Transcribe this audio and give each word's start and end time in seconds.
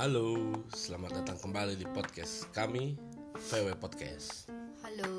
Halo, 0.00 0.32
selamat 0.72 1.20
datang 1.20 1.36
kembali 1.36 1.76
di 1.76 1.84
podcast 1.84 2.48
kami 2.56 2.96
VW 3.36 3.76
Podcast. 3.76 4.48
Halo, 4.80 5.12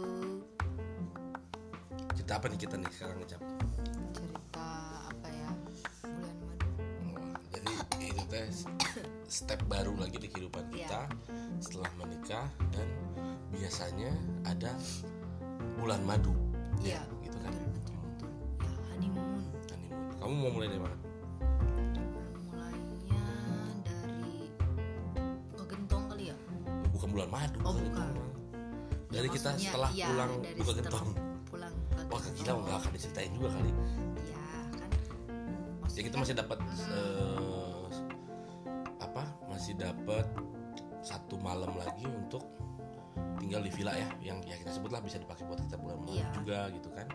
Cerita 2.18 2.42
apa 2.42 2.50
nih 2.50 2.57
kita 2.57 2.82
nih 2.82 2.89
sekarang 2.89 3.21
nih 3.21 3.30
Cap? 3.30 3.41
cerita 4.09 4.66
apa 5.05 5.28
ya? 5.30 5.50
Bulan 6.02 6.34
madu. 6.41 6.66
Wah, 7.14 7.30
Jadi 7.54 7.73
ini 8.09 8.23
teh 8.25 8.48
step 9.30 9.62
baru 9.70 9.94
lagi 10.02 10.18
di 10.18 10.28
kehidupan 10.28 10.66
Iya. 10.70 10.73
kita 10.73 11.02
setelah 11.61 11.91
menikah 12.02 12.50
dan 12.73 12.88
biasanya 13.54 14.09
ada 14.50 14.73
bulan 15.77 16.02
madu. 16.02 16.34
Iya, 16.82 17.05
gitu 17.21 17.38
kan. 17.38 17.54
betul. 17.54 17.98
Ya, 18.57 18.73
honeymoon. 18.89 19.45
Honeymoon. 19.70 20.18
Kamu 20.18 20.34
mau 20.34 20.50
mulai 20.50 20.74
dari 20.74 20.82
mana? 20.82 20.98
Kita 29.32 29.50
maksudnya, 29.50 29.71
setelah 29.71 29.90
iya, 29.92 30.08
pulang 30.12 30.32
dari 30.44 30.58
buka 30.60 30.71
gentong. 30.78 31.08
Pulang 31.48 31.74
ke 31.90 32.03
Wah, 32.08 32.20
kita 32.22 32.31
gentong. 32.36 32.59
nggak 32.62 32.78
akan 32.78 32.92
diceritain 32.92 33.31
juga 33.31 33.50
kali. 33.52 33.72
Iya, 34.20 34.36
kan. 34.76 34.90
Ya 35.92 36.02
kita 36.04 36.17
masih 36.20 36.36
dapat 36.36 36.59
eh, 36.62 37.86
apa? 39.00 39.23
Masih 39.48 39.73
dapat 39.76 40.26
satu 41.02 41.36
malam 41.42 41.72
lagi 41.76 42.06
untuk 42.06 42.44
tinggal 43.42 43.62
di 43.66 43.72
villa 43.73 43.92
ya, 43.98 44.08
yang 44.22 44.38
ya 44.45 44.56
kita 44.62 44.72
sebutlah 44.72 45.02
bisa 45.02 45.17
dipakai 45.17 45.44
buat 45.50 45.59
kita 45.59 45.76
bulan 45.76 45.98
malam 46.06 46.14
Iya. 46.14 46.28
juga 46.38 46.59
gitu 46.72 46.90
kan. 46.94 47.08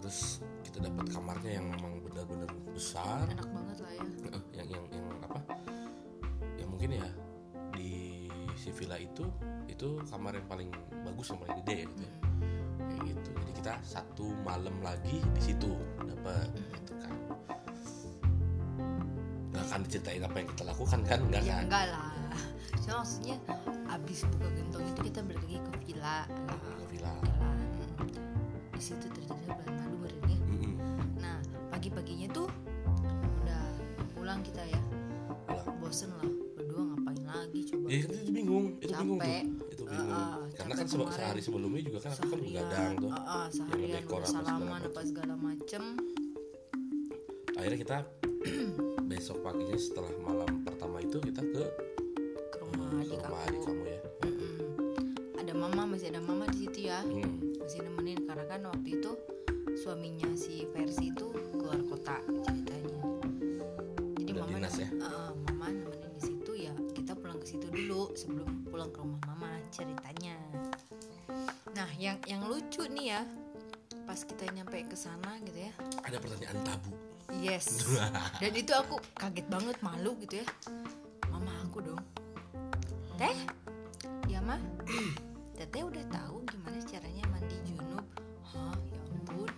Terus 0.00 0.18
kita 0.64 0.78
dapat 0.84 1.04
kamarnya 1.12 1.60
yang 1.60 1.66
memang 1.70 2.00
benar-benar 2.02 2.50
besar, 2.72 3.24
enak 3.28 3.48
banget 3.52 3.76
lah 3.84 3.92
ya. 3.92 4.04
Yang 4.56 4.68
yang 4.74 4.84
yang 4.90 5.06
apa? 5.24 5.40
Ya 6.58 6.64
mungkin 6.68 6.90
ya 6.98 7.08
si 8.64 8.72
villa 8.72 8.96
itu 8.96 9.28
itu 9.68 10.00
kamar 10.08 10.40
yang 10.40 10.48
paling 10.48 10.70
bagus 11.04 11.28
yang 11.28 11.38
paling 11.44 11.60
gede 11.60 11.74
ya 11.76 11.86
gitu 11.92 12.02
ya. 12.08 12.14
Kayak 12.88 13.02
gitu. 13.12 13.30
Jadi 13.36 13.52
kita 13.60 13.72
satu 13.84 14.26
malam 14.40 14.76
lagi 14.80 15.20
di 15.20 15.40
situ 15.44 15.76
dapat 16.00 16.48
gitu 16.72 16.92
kan. 16.96 17.12
Gak 19.52 19.62
akan 19.68 19.80
diceritain 19.84 20.24
apa 20.24 20.36
yang 20.40 20.48
kita 20.56 20.62
lakukan 20.64 21.00
kan? 21.04 21.20
Gak 21.28 21.42
Ya 21.44 21.60
kan? 21.60 21.64
enggak 21.68 21.86
lah. 21.92 22.12
Cuma 22.80 22.94
maksudnya 23.04 23.36
abis 23.92 24.24
buka 24.32 24.48
gentong 24.56 24.84
itu 24.88 25.00
kita 25.12 25.20
balik 25.20 25.44
lagi 25.44 25.58
ke 25.60 25.70
villa 25.84 26.24
lah. 26.24 26.24
Ke 26.56 26.84
villa. 26.88 27.12
Jalan. 27.20 27.56
Di 28.72 28.80
situ 28.80 29.06
terjadi 29.12 29.44
bulan 29.44 29.68
madu 29.76 29.96
barunya. 30.00 30.38
Mm-mm. 30.48 30.74
Nah, 31.20 31.36
pagi-paginya 31.68 32.32
tuh 32.32 32.48
udah 33.44 33.64
pulang 34.16 34.40
kita 34.40 34.64
ya. 34.64 34.80
Pulang. 35.48 35.76
Bosen 35.84 36.10
lah. 36.16 36.33
Bingung, 39.04 39.20
tuh. 39.20 39.70
Itu 39.70 39.82
bingung. 39.84 40.10
Ah, 40.10 40.36
Karena 40.54 40.72
kan 40.74 40.86
kemarin. 40.88 41.12
sehari 41.12 41.40
sebelumnya 41.40 41.80
juga 41.84 41.98
kan 42.00 42.10
aku 42.10 42.24
kan 42.26 42.40
begadang 42.40 42.92
tuh. 42.96 43.10
seharian 43.52 43.84
ngedekor 43.84 44.16
udah 44.16 44.24
apa 44.24 44.26
segala 44.26 44.44
salaman 44.48 44.64
macam. 44.66 44.90
apa 44.90 45.00
segala 45.04 45.34
macem. 45.36 45.82
Akhirnya 47.54 47.78
kita 47.78 47.96
besok 49.10 49.36
paginya 49.40 49.76
setelah 49.78 50.12
malam 50.18 50.50
pertama 50.62 50.96
itu 50.98 51.16
kita 51.18 51.40
ke 51.40 51.62
ke 52.50 52.56
rumah 52.60 52.88
ke 52.90 52.96
adik 53.04 53.20
rumah 53.20 53.40
aku. 53.40 53.48
adik 53.48 53.60
kamu 53.62 53.84
ya. 53.86 54.00
Mm-mm. 54.24 54.52
Ada 55.38 55.52
mama 55.54 55.82
masih 55.86 56.08
ada 56.10 56.20
mama 56.20 56.44
di 56.50 56.58
situ 56.60 56.78
ya. 56.84 57.00
Hmm. 57.00 57.54
Masih 57.60 57.80
nemenin 57.80 58.18
karena 58.24 58.44
kan 58.44 58.60
waktu 58.68 58.88
itu 59.00 59.12
suaminya 59.74 60.28
si 60.34 60.66
Versi 60.70 61.08
itu 61.10 61.26
keluar 61.52 61.80
kota 61.88 62.20
ceritanya. 62.44 63.00
Jadi 64.18 64.30
Udah 64.30 64.42
mama 64.44 64.56
dinas 64.58 64.76
ya? 64.76 64.88
Eh, 64.90 65.30
mama 65.48 65.66
nemenin 65.70 66.10
di 66.12 66.22
situ 66.22 66.52
ya. 66.58 66.74
Kita 66.92 67.12
pulang 67.16 67.38
ke 67.40 67.46
situ 67.48 67.66
dulu 67.70 68.12
sebelum 68.12 68.48
pulang 68.84 68.92
ke 68.92 69.00
rumah 69.00 69.22
mama 69.32 69.50
ceritanya. 69.72 70.36
Nah, 71.72 71.88
yang 71.96 72.20
yang 72.28 72.44
lucu 72.44 72.84
nih 72.84 73.16
ya. 73.16 73.22
Pas 74.04 74.20
kita 74.20 74.44
nyampe 74.52 74.76
ke 74.84 74.92
sana 74.92 75.40
gitu 75.40 75.56
ya. 75.56 75.72
Ada 76.04 76.20
pertanyaan 76.20 76.60
tabu. 76.68 76.92
Yes. 77.40 77.80
Dan 78.44 78.52
itu 78.52 78.76
aku 78.76 79.00
kaget 79.16 79.48
banget 79.48 79.76
malu 79.80 80.12
gitu 80.20 80.44
ya. 80.44 80.46
Mama 81.32 81.48
aku 81.64 81.80
dong. 81.80 82.02
Teh? 83.16 83.36
Ya 84.28 84.44
mah. 84.44 84.60
Teteh 85.56 85.80
udah 85.80 86.04
tahu 86.12 86.44
gimana 86.44 86.76
caranya 86.84 87.24
mandi 87.32 87.56
junub. 87.64 88.04
Hah, 88.44 88.76
ya 88.92 89.00
ampun. 89.16 89.48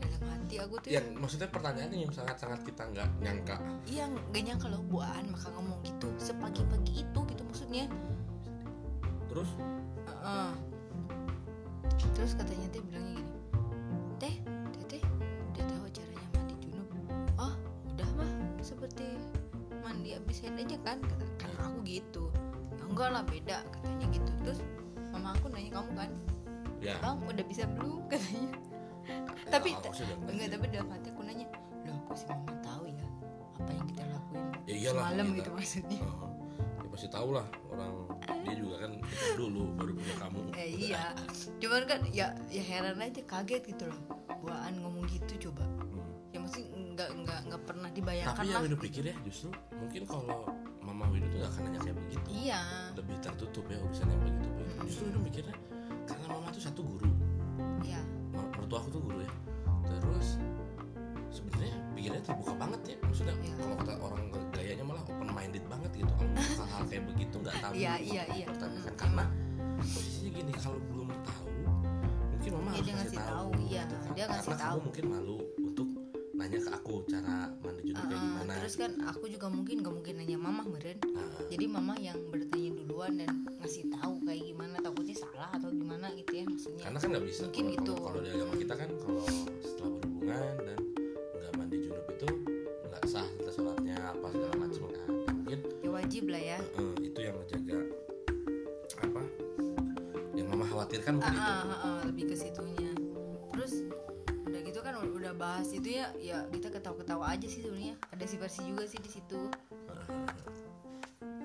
Dalam 0.00 0.22
hati 0.24 0.56
aku 0.56 0.74
tuh 0.80 0.88
Yang 0.88 1.06
maksudnya 1.20 1.48
pertanyaannya 1.52 1.98
yang 2.08 2.12
sangat-sangat 2.16 2.64
kita 2.64 2.82
nggak 2.88 3.08
nyangka. 3.20 3.56
Iya, 3.84 4.08
gak 4.32 4.42
nyangka 4.48 4.66
loh 4.72 4.80
buaan 4.88 5.28
maka 5.28 5.52
ngomong 5.52 5.84
gitu 5.84 6.08
sepagi-pagi 6.16 7.04
itu 7.04 7.20
gitu 7.28 7.42
maksudnya. 7.44 7.84
Terus 9.34 9.50
Heeh. 10.06 10.50
Terus 12.14 12.32
katanya 12.32 12.66
teh 12.70 12.78
bilangnya 12.80 13.18
gini, 13.18 13.34
teh, 14.16 14.34
teteh 14.72 15.02
udah 15.50 15.64
tahu 15.66 15.86
caranya 15.90 16.26
mandi 16.32 16.54
junub. 16.62 16.88
Oh, 17.36 17.54
udah 17.90 18.08
mah 18.14 18.30
seperti 18.62 19.18
mandi 19.82 20.14
abis 20.14 20.38
head 20.40 20.54
aja 20.54 20.78
kan 20.80 21.02
kata 21.02 21.24
kata 21.36 21.56
aku 21.60 21.78
gitu. 21.82 22.30
Ya 22.72 22.84
enggak 22.86 23.08
lah 23.10 23.22
beda 23.26 23.56
katanya 23.68 24.06
gitu. 24.08 24.30
Terus 24.46 24.60
mama 25.10 25.34
aku 25.34 25.50
nanya 25.50 25.70
kamu 25.74 25.90
kan, 25.94 26.10
ya. 26.78 26.94
bang 26.98 27.18
udah 27.20 27.44
bisa 27.44 27.66
belum 27.68 28.06
katanya. 28.14 28.50
tapi 29.50 29.70
sih 29.90 30.02
udah 30.06 30.16
enggak 30.30 30.48
tapi 30.50 30.66
dalam 30.70 30.88
hati 30.88 31.08
aku 31.10 31.22
nanya, 31.22 31.46
loh 31.84 31.96
aku 32.06 32.12
sih 32.14 32.26
mama 32.30 32.54
tahu 32.62 32.82
ya 32.86 33.04
apa 33.54 33.70
yang 33.70 33.86
kita 33.86 34.02
lakuin 34.06 34.44
Ya 34.64 34.74
iyalah, 34.74 35.02
semalam 35.04 35.26
kita- 35.26 35.36
gitu 35.36 35.50
maksudnya. 35.52 35.98
Oh, 36.06 36.30
ya 36.78 36.88
pasti 36.88 37.08
tahu 37.10 37.28
lah 37.34 37.46
kan 38.84 38.92
dulu 39.34 39.72
baru 39.74 39.92
punya 39.92 40.14
kamu. 40.18 40.38
Eh, 40.54 40.68
iya 40.92 41.02
cuman 41.56 41.82
kan 41.84 42.00
ya 42.08 42.26
ya 42.46 42.62
heran 42.62 43.00
aja 43.00 43.24
kaget 43.24 43.62
gitu 43.66 43.88
loh 43.88 44.00
buaan 44.38 44.76
ngomong 44.78 45.08
gitu 45.08 45.48
coba 45.48 45.64
Hmm. 45.64 46.04
ya 46.30 46.38
mesti 46.38 46.60
nggak 46.68 47.10
nggak 47.16 47.40
nggak 47.48 47.62
pernah 47.64 47.88
dibayangkan 47.88 48.36
Tapi 48.36 48.46
lah 48.46 48.54
yang 48.54 48.64
Widu 48.66 48.78
pikir 48.78 49.02
ya 49.06 49.14
justru 49.22 49.48
mungkin 49.72 50.02
kalau 50.04 50.44
Mama 50.78 51.08
Widu 51.08 51.24
tuh 51.28 51.40
gak 51.40 51.50
akan 51.50 51.62
nanya 51.64 51.80
kayak 51.80 51.96
begitu. 51.98 52.28
iya 52.30 52.60
Lebih 52.92 53.16
tertutup 53.18 53.64
ya 53.66 53.78
urusan 53.80 54.04
yang 54.04 54.20
begitu. 54.20 54.46
Be. 54.52 54.62
Justru 54.84 55.02
Widu 55.08 55.20
mikirnya 55.22 55.56
karena 56.04 56.26
Mama 56.28 56.48
tuh 56.50 56.60
satu 56.60 56.80
guru. 56.82 57.08
iya 57.80 58.00
Mertua 58.34 58.78
aku 58.78 58.88
tuh 58.90 59.00
guru 59.00 59.18
ya. 59.18 59.32
Terus 59.88 60.28
sebenarnya 61.34 61.74
pikirannya 61.92 62.24
terbuka 62.24 62.52
banget 62.54 62.80
ya. 62.86 62.96
Maksudnya 63.02 63.34
Iya. 63.36 63.54
kalau 63.56 63.74
kata 63.76 63.92
orang 63.98 64.22
gayanya 64.50 64.84
malah 64.84 65.02
open 65.02 65.28
minded 65.28 65.64
banget 65.66 65.90
gitu. 65.94 66.12
Kalau 66.14 66.30
hal-hal 66.62 66.82
kayak 66.86 67.04
begitu 67.06 67.34
nggak 67.36 67.56
tahu. 67.58 67.72
Iya, 67.74 67.92
iya, 68.00 68.22
iya. 68.32 68.46
Pertanyakan 68.46 68.86
Mm, 68.86 68.96
karena 68.96 69.24
posisinya 69.84 70.30
gini 70.32 70.52
kalau 70.54 70.78
belum 70.80 71.08
tahu 71.20 71.48
mungkin 72.30 72.50
Mama 72.54 72.62
Iya, 72.64 72.70
harus 72.70 72.84
dia 72.84 72.94
ngasih 72.94 73.18
tahu. 73.18 73.28
tahu, 73.28 73.48
iya. 73.60 73.82
gitu 73.82 73.94
kan. 73.96 74.10
Dia 74.12 74.24
ngasih 74.24 74.44
karena 74.44 74.56
kamu 74.56 74.70
tahu. 74.70 74.78
mungkin 74.80 75.04
malu 75.06 75.36
untuk 75.60 75.88
nanya 76.34 76.58
ke 76.58 76.70
aku 76.72 76.94
cara 77.06 77.34
mandi 77.56 77.82
junub 77.84 78.04
kayak 78.04 78.10
Ah, 78.12 78.26
gimana. 78.26 78.52
terus 78.58 78.74
kan 78.74 78.90
aku 79.04 79.24
juga 79.26 79.46
mungkin 79.48 79.76
nggak 79.80 79.94
mungkin 79.94 80.14
nanya 80.16 80.34
mama 80.36 80.62
meren 80.64 80.98
Nah, 81.06 81.30
jadi 81.46 81.64
mama 81.64 81.94
yang 81.96 82.18
bertanya 82.26 82.70
duluan 82.74 83.12
dan 83.16 83.30
ngasih 83.56 83.86
tahu 83.88 84.18
kayak 84.20 84.42
gimana 84.44 84.76
takutnya 84.78 85.14
salah 85.14 85.48
atau 85.48 85.70
gimana 85.70 86.10
gitu 86.12 86.32
ya 86.34 86.44
maksudnya 86.44 86.82
karena 86.84 86.98
kan 86.98 87.08
nggak 87.08 87.24
bisa 87.24 87.42
Mungkin 87.44 87.62
kalau, 87.62 87.72
gitu. 87.72 87.92
kalau- 87.94 88.04
kalau 88.04 88.20
di 88.20 88.30
agama 88.30 88.54
kita 88.56 88.74
kan 88.74 88.90
kalau 88.98 89.24
setelah 89.62 89.90
berhubungan 89.94 90.54
dan 90.60 90.78
lah 96.34 96.42
ya. 96.42 96.58
Eh, 96.58 96.94
itu 97.06 97.18
yang 97.22 97.36
menjaga 97.38 97.78
apa? 99.06 99.22
Yang 100.34 100.46
mama 100.50 100.64
khawatirkan 100.66 101.12
mungkin 101.22 101.30
itu. 101.30 101.46
ah, 101.46 101.62
ah, 101.62 101.78
ah, 101.78 101.98
lebih 102.10 102.24
ke 102.26 102.34
situnya. 102.34 102.90
Terus 103.54 103.72
udah 104.26 104.60
gitu 104.66 104.80
kan 104.82 104.92
udah 104.98 105.32
bahas 105.38 105.70
itu 105.70 105.94
ya 105.94 106.10
ya 106.18 106.42
kita 106.50 106.74
ketawa-ketawa 106.74 107.38
aja 107.38 107.46
sih 107.46 107.62
sebenarnya. 107.62 107.94
Ada 108.10 108.24
si 108.26 108.34
versi 108.34 108.60
juga 108.66 108.82
sih 108.90 108.98
di 108.98 109.10
situ. 109.10 109.38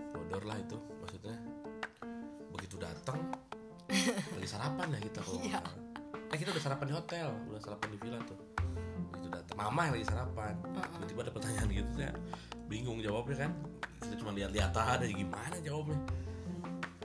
Bodor 0.10 0.44
lah 0.50 0.58
itu 0.58 0.78
maksudnya. 1.06 1.38
Begitu 2.50 2.76
datang 2.82 3.20
lagi 4.34 4.48
sarapan 4.50 4.98
ya 4.98 5.00
kita 5.06 5.20
kalau 5.22 5.42
Iya. 5.46 5.62
eh 6.30 6.38
kita 6.38 6.50
udah 6.54 6.62
sarapan 6.62 6.86
di 6.90 6.94
hotel 6.94 7.28
udah 7.50 7.62
sarapan 7.62 7.88
di 7.94 7.98
villa 8.02 8.20
tuh. 8.26 8.38
Begitu 9.14 9.28
datang 9.30 9.56
mama 9.58 9.86
yang 9.86 9.94
lagi 10.02 10.08
sarapan. 10.10 10.54
Tiba-tiba 10.98 11.20
ada 11.30 11.32
pertanyaan 11.34 11.68
gitu 11.70 11.90
saya 11.94 12.14
bingung 12.70 13.02
jawabnya 13.02 13.50
kan 13.50 13.52
cuma 14.20 14.32
lihat-lihat 14.32 14.72
aja 14.72 15.06
gimana 15.06 15.56
jawabnya? 15.60 16.00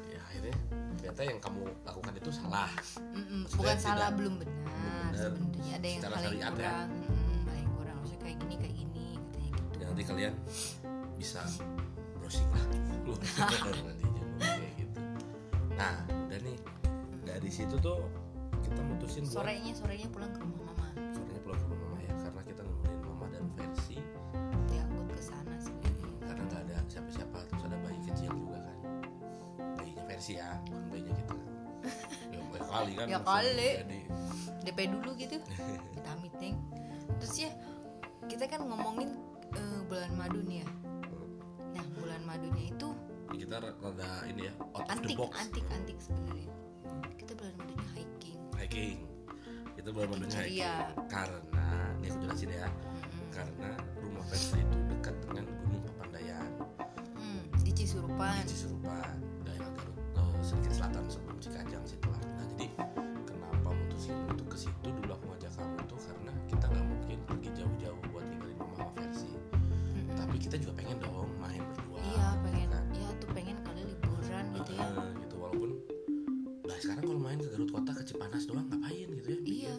Ya 0.05 0.21
akhirnya 0.21 0.57
ternyata 0.97 1.21
yang 1.23 1.39
kamu 1.39 1.61
lakukan 1.83 2.13
itu 2.15 2.31
salah. 2.31 2.71
Mm-mm, 2.99 3.47
Maksudnya 3.47 3.55
bukan 3.55 3.71
tidak- 3.71 3.85
salah 3.85 4.09
belum 4.11 4.35
benar 4.37 4.57
benar. 4.59 5.13
sebenarnya. 5.15 5.73
Ada 5.75 5.87
yang 5.87 6.01
Secara 6.01 6.17
syariat 6.19 6.43
ya. 6.45 6.51
kurang 6.51 6.89
Mm, 6.91 7.43
ada 7.45 7.55
yang 7.55 7.71
kurang 7.73 7.97
maksudnya 7.99 8.21
kayak 8.21 8.37
gini 8.41 8.55
kayak 8.57 8.75
gini 8.75 9.07
katanya 9.15 9.49
gitu. 9.49 9.75
Ya 9.75 9.85
nanti 9.87 10.03
kalian 10.05 10.35
bisa 11.15 11.43
browsing 12.17 12.49
lah. 12.51 12.63
Dulu 13.05 13.13
nanti 13.23 13.55
kayak 14.41 14.75
gitu. 14.77 15.01
Nah 15.75 15.95
udah 16.09 16.41
nih. 16.41 16.59
Dari 17.25 17.51
situ 17.51 17.77
tuh 17.79 17.99
kita 18.61 18.81
mutusin 18.81 19.25
buat 19.25 19.43
sorenya 19.43 19.73
sorenya 19.73 20.09
pulang 20.09 20.31
ke 20.31 20.41
rumah 20.41 20.74
sih 30.25 30.37
ya 30.37 30.57
bayinya 30.89 31.13
kita 31.15 31.35
ya 32.33 32.41
banyak 32.43 32.65
kali 32.67 32.93
kan 32.95 33.07
Ya 33.07 33.19
kali. 33.21 33.71
jadi. 33.79 34.01
DP 34.65 34.79
dulu 34.89 35.11
gitu. 35.15 35.37
Kita 35.95 36.11
meeting 36.19 36.57
terus 37.15 37.37
ya 37.39 37.53
kita 38.25 38.49
kan 38.49 38.65
ngomongin 38.65 39.13
eh, 39.53 39.81
bulan 39.85 40.09
madu 40.17 40.41
nih 40.41 40.65
ya. 40.65 40.69
Nah 41.71 41.85
bulan 41.93 42.21
madunya 42.25 42.73
itu 42.73 42.89
ya 43.29 43.45
kita 43.45 43.57
rada 43.61 44.09
ini 44.25 44.49
ya 44.49 44.53
out 44.73 44.73
of 44.73 44.81
the 44.81 44.93
antik 44.95 45.17
box. 45.19 45.33
antik 45.37 45.65
antik 45.71 45.97
sebenarnya. 46.01 46.49
Kita 47.15 47.33
bulan 47.35 47.55
madunya 47.55 47.89
hiking. 47.93 48.39
Hiking. 48.57 48.97
Itu 49.77 49.89
bulan 49.91 50.09
madunya 50.11 50.39
hiking. 50.41 50.73
Karena 51.07 51.67
ini 51.99 52.07
aku 52.09 52.19
jelasin 52.23 52.51
ya. 52.51 52.65
Mm-mm. 52.65 53.29
karena 53.31 53.71
rumah 53.99 54.25
Versi 54.25 54.57
itu 54.57 54.79
dekat 54.89 55.15
dengan 55.21 55.45
Gunung 55.61 55.83
Papandayan 55.85 56.49
Hmm, 57.13 57.43
di 57.61 57.71
Cisurupan. 57.75 58.41
Di 58.41 58.49
Cisurupan 58.49 59.15
daerah 59.43 59.69
Garut 59.71 59.94
sedikit 60.45 60.73
selatan 60.77 61.05
sebelum 61.09 61.37
Cikajang 61.41 61.85
situ 61.85 62.07
lah 62.07 62.21
nah 62.37 62.45
jadi 62.53 62.67
kenapa 63.25 63.69
mutusin 63.73 64.17
untuk 64.29 64.47
ke 64.47 64.57
situ? 64.61 64.87
Dulu 64.93 65.11
aku 65.11 65.25
ngajak 65.33 65.53
kamu 65.57 65.79
tuh 65.89 65.99
karena 65.99 66.33
kita 66.47 66.65
nggak 66.69 66.85
mungkin 66.87 67.19
pergi 67.25 67.49
jauh-jauh 67.57 68.01
buat 68.13 68.25
ninggalin 68.25 68.57
mama 68.61 68.75
sama 68.77 68.93
Versi. 68.95 69.31
Mm-mm. 69.33 70.07
tapi 70.15 70.37
kita 70.39 70.57
juga 70.61 70.73
pengen 70.77 70.97
dong 71.01 71.29
main 71.41 71.63
berdua 71.65 71.99
iya 72.05 72.29
pengen. 72.45 72.69
kan? 72.69 72.85
ya 72.93 73.09
tuh 73.17 73.29
pengen 73.33 73.57
kali 73.65 73.81
liburan 73.85 74.45
gitu 74.55 74.73
ya. 74.75 74.87
Gitu. 75.19 75.35
Walaupun 75.35 75.71
nah 76.65 76.77
sekarang 76.79 77.03
kalau 77.05 77.21
main 77.21 77.39
ke 77.39 77.49
Garut 77.49 77.71
kota 77.71 77.91
ke 77.93 78.03
Cipanas 78.05 78.43
doang 78.45 78.67
ngapain 78.69 79.09
gitu 79.09 79.29
ya 79.29 79.39
iya. 79.45 79.75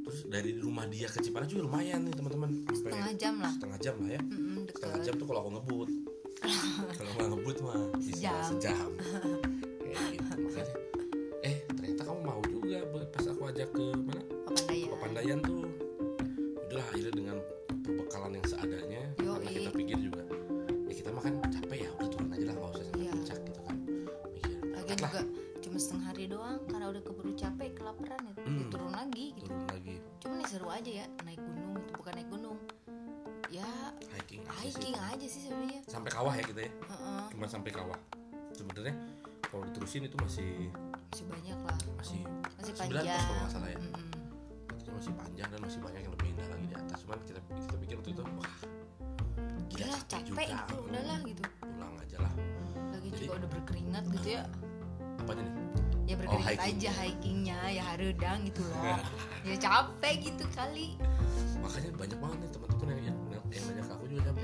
Terus 0.00 0.18
dari 0.26 0.50
rumah 0.58 0.90
dia 0.90 1.06
ke 1.06 1.22
Cipanas 1.22 1.46
juga 1.46 1.70
lumayan 1.70 2.02
nih 2.02 2.14
teman-teman. 2.14 2.50
Setengah 2.68 3.14
jam 3.14 3.34
lah. 3.38 3.52
setengah 3.54 3.78
jam 3.78 3.94
lah 4.02 4.10
ya. 4.10 4.20
Mm-mm, 4.26 4.66
setengah 4.66 4.96
deket 4.98 5.06
jam 5.06 5.14
tuh 5.16 5.26
kalau 5.26 5.40
aku 5.42 5.50
ngebut. 5.54 5.90
Kalau 6.96 7.10
nggak 7.12 7.28
ngebut 7.36 7.56
mah 7.60 7.76
bisa 8.00 8.16
Sejam. 8.16 8.40
sejam 8.48 8.89
aja 35.20 35.28
sih 35.28 35.40
sebenarnya. 35.44 35.80
Sampai 35.84 36.08
kawah 36.08 36.32
ya 36.32 36.40
kita 36.40 36.60
ya? 36.64 36.72
Heeh, 36.72 37.22
cuma 37.36 37.44
sampai 37.44 37.70
kawah. 37.76 37.98
Sebenarnya 38.56 38.96
kalau 39.44 39.68
diterusin 39.68 40.08
itu 40.08 40.16
masih 40.16 40.72
masih 41.12 41.24
banyak 41.28 41.58
lah. 41.60 41.76
Masih 42.00 42.20
masih 42.56 42.72
9 42.72 42.80
panjang. 42.80 43.20
kalau 43.20 43.40
nggak 43.44 43.52
salah 43.52 43.68
ya. 43.68 43.78
Mm-mm. 43.84 44.08
itu 44.80 44.90
masih 44.96 45.12
panjang 45.12 45.48
dan 45.52 45.60
masih 45.60 45.80
banyak 45.84 46.00
yang 46.00 46.12
lebih 46.16 46.26
indah 46.32 46.46
lagi 46.48 46.66
di 46.72 46.76
atas. 46.80 46.98
Cuman 47.04 47.18
kita 47.28 47.40
kita 47.52 47.76
pikir 47.84 47.94
waktu 48.00 48.10
itu 48.16 48.22
wah 48.24 48.54
gila 49.68 49.96
capek. 50.08 50.22
juga. 50.24 50.40
itu 50.48 50.74
udahlah 50.88 51.18
gitu. 51.28 51.42
pulang 51.60 51.94
aja 52.00 52.16
lah. 52.16 52.32
Lagi 52.96 53.08
Jadi- 53.12 53.20
juga 53.20 53.32
udah 53.44 53.48
berkeringat 53.52 54.04
gitu 54.16 54.28
ya. 54.40 54.42
Apanya 55.20 55.42
nih 55.44 55.54
ya 56.08 56.14
berkeringat 56.16 56.48
hiking. 56.48 56.72
aja 56.80 56.90
hikingnya 57.04 57.58
ya 57.76 57.82
harudang 57.92 58.38
gitu 58.48 58.62
loh. 58.64 58.80
Ya 59.48 59.56
capek 59.56 60.14
gitu 60.32 60.44
kali. 60.52 60.96
Makanya 61.60 61.90
banyak 61.96 62.18
banget 62.20 62.38
nih 62.40 62.50
teman-teman 62.52 62.86
yang 62.92 63.04
yang, 63.08 63.18
yang 63.50 63.64
nanya 63.72 63.82
ke 63.84 63.92
aku 63.92 64.04
juga 64.04 64.20
siapa 64.28 64.40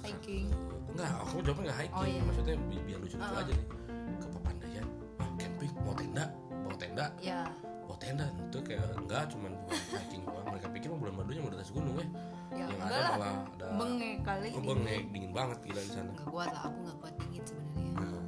Hiking. 0.02 0.46
enggak. 0.92 1.12
Aku 1.22 1.36
jawabnya 1.40 1.64
enggak 1.64 1.78
hiking. 1.80 1.96
Oh, 1.96 2.06
iya. 2.08 2.22
maksudnya 2.22 2.56
bi- 2.68 2.84
biar 2.84 3.00
lucu-lucu 3.00 3.30
Ah. 3.32 3.42
aja 3.42 3.52
nih. 3.52 3.68
Ke 4.12 4.28
Papandayan. 4.28 4.86
Wah 5.16 5.30
camping. 5.36 5.72
Mau 5.80 5.94
tenda. 5.94 6.26
Bawa 6.62 6.76
tenda. 6.76 7.06
Ya 7.20 7.40
bawa 7.84 7.98
tenda. 7.98 8.26
Itu 8.42 8.58
kayak 8.62 8.86
enggak 8.98 9.24
cuman 9.30 9.52
hiking 9.70 10.22
doang. 10.24 10.46
Mereka 10.48 10.68
pikir 10.72 10.88
mah 10.90 11.00
bulan 11.00 11.14
madunya 11.16 11.40
mau 11.40 11.50
di 11.50 11.58
atas 11.58 11.72
gunung 11.72 11.96
ya. 11.96 12.08
Ya 12.52 12.66
yang 12.68 12.82
ada 12.82 12.98
lah. 12.98 13.10
malah 13.16 13.34
ada 13.48 13.68
bengek 13.78 14.18
kali. 14.22 14.48
Oh, 14.50 14.54
dingin. 14.58 14.68
bengek. 14.76 15.04
Dingin 15.14 15.32
banget 15.32 15.58
gila 15.64 15.82
di 15.82 15.92
sana. 15.92 16.10
Nggak 16.12 16.28
kuat 16.28 16.48
lah. 16.50 16.62
Aku 16.66 16.78
nggak 16.82 16.98
kuat 16.98 17.14
dingin 17.16 17.44
sebenarnya. 17.46 17.92
Nah, 17.94 18.24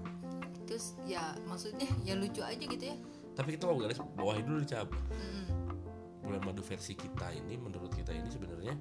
terus 0.64 0.86
ya 1.04 1.24
maksudnya 1.44 1.88
ya 2.08 2.14
lucu 2.14 2.40
aja 2.40 2.64
gitu 2.64 2.86
ya. 2.86 2.96
Tapi 3.34 3.50
kita 3.52 3.66
mau 3.66 3.76
garis 3.76 3.98
bawahi 4.14 4.46
dulu 4.46 4.62
cap 4.62 4.86
Mm-mm. 5.10 5.46
bulan 6.22 6.40
madu 6.40 6.62
versi 6.62 6.94
kita 6.94 7.34
ini 7.34 7.58
menurut 7.58 7.90
kita 7.90 8.14
ini 8.14 8.30
sebenarnya 8.30 8.78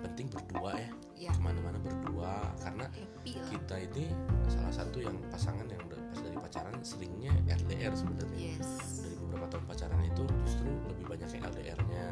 yang 0.00 0.08
penting 0.08 0.26
berdua 0.32 0.72
ya. 0.80 0.90
Ya 1.20 1.30
ke 1.36 1.40
mana-mana 1.44 1.76
berdua 1.84 2.32
karena 2.64 2.88
happy 2.88 3.36
lah. 3.36 3.46
kita 3.52 3.76
ini 3.84 4.04
salah 4.48 4.72
satu 4.72 5.04
yang 5.04 5.12
pasangan 5.28 5.68
yang 5.68 5.76
udah 5.84 6.00
pas 6.08 6.20
dari 6.24 6.36
pacaran 6.40 6.74
seringnya 6.80 7.32
LDR 7.44 7.92
sebenarnya. 7.92 8.56
Yes. 8.56 9.04
Dari 9.04 9.16
beberapa 9.20 9.46
tahun 9.52 9.64
pacaran 9.68 10.00
itu 10.00 10.24
justru 10.48 10.70
lebih 10.88 11.04
banyak 11.04 11.28
yang 11.28 11.42
LDR-nya 11.52 12.04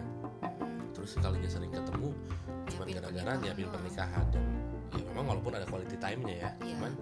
Mm-mm. 0.44 0.92
terus 0.92 1.16
sekalinya 1.16 1.48
sering 1.48 1.72
ketemu 1.72 2.12
cuman 2.68 2.84
Nyiapin 2.84 2.96
gara-gara 3.00 3.32
nyiapin 3.40 3.68
pernikahan. 3.72 4.26
Dan 4.28 4.44
ya 4.92 5.02
memang 5.08 5.24
walaupun 5.32 5.52
ada 5.56 5.64
quality 5.64 5.96
time-nya 5.96 6.36
ya 6.36 6.50
Iya. 6.60 6.68
cuman 6.76 6.92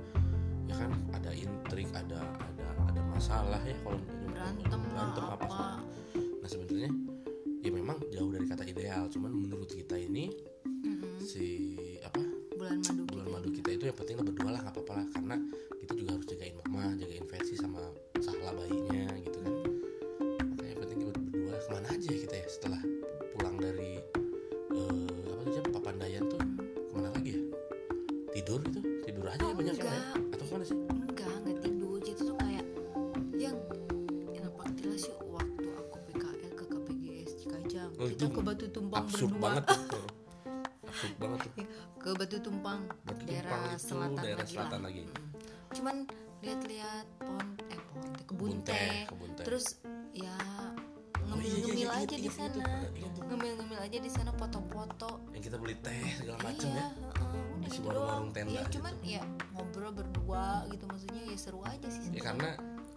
ya 0.70 0.74
kan 0.78 0.90
ada 1.10 1.30
intrik 1.34 1.88
ada 1.90 2.20
ada 2.22 2.64
ada 2.86 3.00
masalah 3.10 3.58
ya 3.66 3.74
kalau 3.82 3.98
berantem 4.30 4.80
berantem 4.94 5.24
apa, 5.26 5.46
apa. 5.50 5.66
nah 6.14 6.48
sebenarnya 6.50 6.90
ya 7.62 7.70
memang 7.74 7.98
jauh 8.14 8.30
dari 8.30 8.46
kata 8.46 8.62
ideal 8.62 9.10
cuman 9.10 9.34
menurut 9.34 9.66
kita 9.66 9.98
ini. 9.98 10.30
Si 11.26 11.74
apa? 12.06 12.22
Bulan 12.54 12.78
madu 12.86 13.02
bulan 13.10 13.26
kita 13.26 13.34
madu 13.34 13.48
kita 13.50 13.68
itu 13.74 13.84
yang 13.90 13.98
penting 13.98 14.16
lah 14.16 14.24
berdua 14.30 14.50
lah 14.54 14.60
nggak 14.62 14.74
apa-apa 14.78 14.92
lah. 15.02 15.06
Karena 15.10 15.36
Tumpang 42.76 43.04
Batu 43.06 43.22
daerah 43.24 43.62
selatan 43.76 44.16
daerah 44.18 44.38
lagi 44.38 44.52
selatan 44.52 44.78
lah. 44.78 44.86
lagi. 44.86 45.02
Mm. 45.02 45.14
cuman 45.68 45.96
lihat-lihat 46.38 47.06
pohon 47.18 47.46
eh 47.66 47.80
pohon 48.26 48.56
teh, 48.62 49.04
kebun 49.08 49.30
teh, 49.34 49.44
terus 49.44 49.66
ya 50.12 50.36
Oh, 51.26 51.42
iya, 51.42 51.42
iya, 51.42 51.58
ngemil-ngemil 51.58 51.90
iya, 51.90 51.90
aja 51.90 52.14
inget, 52.14 52.22
di 52.22 52.30
sana 52.30 52.64
ngemil-ngemil 53.26 53.80
aja 53.82 53.98
di 53.98 54.06
sana 54.08 54.30
foto-foto 54.30 55.10
yang 55.34 55.42
kita 55.42 55.56
beli 55.58 55.74
teh 55.82 56.02
segala 56.14 56.38
macem 56.38 56.70
iya, 56.70 56.86
ya 56.86 56.86
udah 56.86 57.66
Isi 57.66 57.74
gitu 57.74 57.86
warung-warung 57.90 58.30
tenda 58.30 58.50
Iya, 58.52 58.62
gitu. 58.62 58.72
cuman 58.78 58.94
ya 59.02 59.22
ngobrol 59.50 59.90
berdua 59.90 60.44
gitu 60.70 60.84
maksudnya 60.86 61.22
ya 61.26 61.34
seru 61.34 61.60
aja 61.60 61.88
sih 61.90 62.02
ya 62.08 62.22
karena 62.22 62.50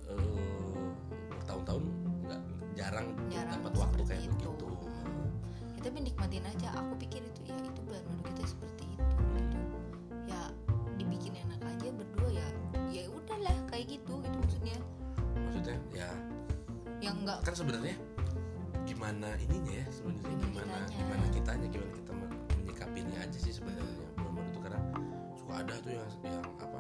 eh, 0.05 0.86
bertahun-tahun 1.33 1.83
nggak 2.21 2.41
jarang, 2.77 3.07
Jarang 3.33 3.57
dapat 3.59 3.74
waktu 3.75 4.01
kayak 4.05 4.21
itu. 4.21 4.29
begitu 4.29 4.67
ya, 5.74 5.79
tapi 5.81 5.98
nikmatin 6.03 6.45
aja 6.45 6.67
aku 6.77 6.93
pikir 7.01 7.21
itu 7.25 7.39
ya 7.50 7.55
itu 7.57 7.81
madu 7.81 8.13
kita 8.29 8.43
seperti 8.45 8.86
kan 17.41 17.53
sebenarnya 17.53 17.96
gimana 18.84 19.29
ininya 19.39 19.74
ya 19.75 19.86
sebenarnya 19.89 20.36
Gimana 20.39 20.77
gimana 20.89 21.25
kitanya. 21.29 21.67
gimana 21.69 21.91
kita 21.93 22.12
me- 22.12 22.34
menyikapinya 22.58 23.17
aja 23.22 23.38
sih 23.38 23.53
sebenarnya 23.53 23.86
bulan 24.17 24.31
madu 24.34 24.50
itu. 24.50 24.60
Karena 24.60 24.79
suka 25.36 25.53
ada 25.58 25.74
tuh 25.79 25.91
yang 25.93 26.08
yang 26.25 26.46
apa 26.58 26.79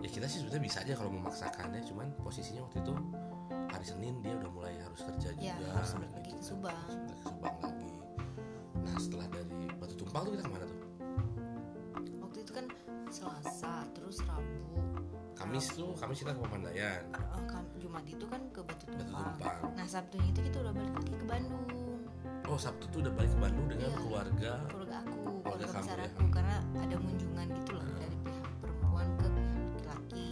ya 0.00 0.08
kita 0.08 0.26
sih 0.26 0.42
sebenarnya 0.42 0.62
bisa 0.62 0.78
aja 0.82 0.92
kalau 0.94 1.10
memaksakannya. 1.10 1.80
Cuman 1.84 2.06
posisinya 2.18 2.62
waktu 2.64 2.78
itu 2.80 2.92
hari 3.70 3.86
Senin 3.86 4.14
dia 4.20 4.34
udah 4.34 4.50
mulai 4.50 4.74
harus 4.76 5.00
kerja 5.00 5.30
ya 5.38 5.54
juga 5.54 5.70
harus 5.72 5.90
balik 5.94 6.12
lagi 6.12 6.30
ke 6.34 6.42
Subang 6.42 6.78
ke 7.06 7.14
Subang 7.22 7.56
lagi. 7.62 7.90
Nah 8.76 8.96
setelah 8.98 9.26
dari 9.30 9.66
Batu 9.78 9.94
Tumpang 9.94 10.22
tuh 10.26 10.32
kita 10.34 10.42
ke 10.42 10.50
mana 10.50 10.64
tuh? 10.66 10.78
Waktu 12.20 12.38
itu 12.42 12.52
kan 12.52 12.66
Selasa 13.08 13.86
terus 13.94 14.18
Rabu 14.22 14.89
Kamis 15.40 15.66
tuh 15.72 15.96
Kamis 15.96 16.20
kita 16.20 16.32
ke 16.32 16.40
Papandayan 16.40 17.00
eh, 17.08 17.42
Kam- 17.46 17.70
Jumat 17.74 18.04
itu 18.04 18.24
kan 18.24 18.40
ke 18.50 18.60
Batu 18.60 18.84
Batu 18.86 19.00
Tumpang. 19.00 19.32
Tumpang 19.34 19.60
nah 19.72 19.86
Sabtunya 19.86 20.28
itu 20.28 20.40
kita 20.42 20.58
udah 20.60 20.72
balik 20.72 20.92
lagi 20.94 21.14
ke 21.14 21.24
Bandung. 21.24 21.64
Oh 22.44 22.58
Sabtu 22.58 22.84
tuh 22.88 22.98
udah 23.00 23.12
balik 23.14 23.30
ke 23.30 23.38
Bandung 23.38 23.66
dengan 23.66 23.88
Iya. 23.88 23.96
keluarga. 23.96 24.52
keluarga 24.66 24.96
aku 25.00 25.16
Keluarga 25.40 25.64
keluarga 25.64 25.80
besar 25.80 25.96
ya. 25.96 26.06
aku 26.06 26.22
karena 26.28 26.56
ada 26.76 26.96
kunjungan 26.98 27.46
gitu 27.54 27.70
loh 27.72 27.84
dari 27.96 28.16
pihak 28.20 28.46
perempuan 28.60 29.08
ke 29.14 29.26
pihak 29.30 29.56
laki-laki. 29.64 30.28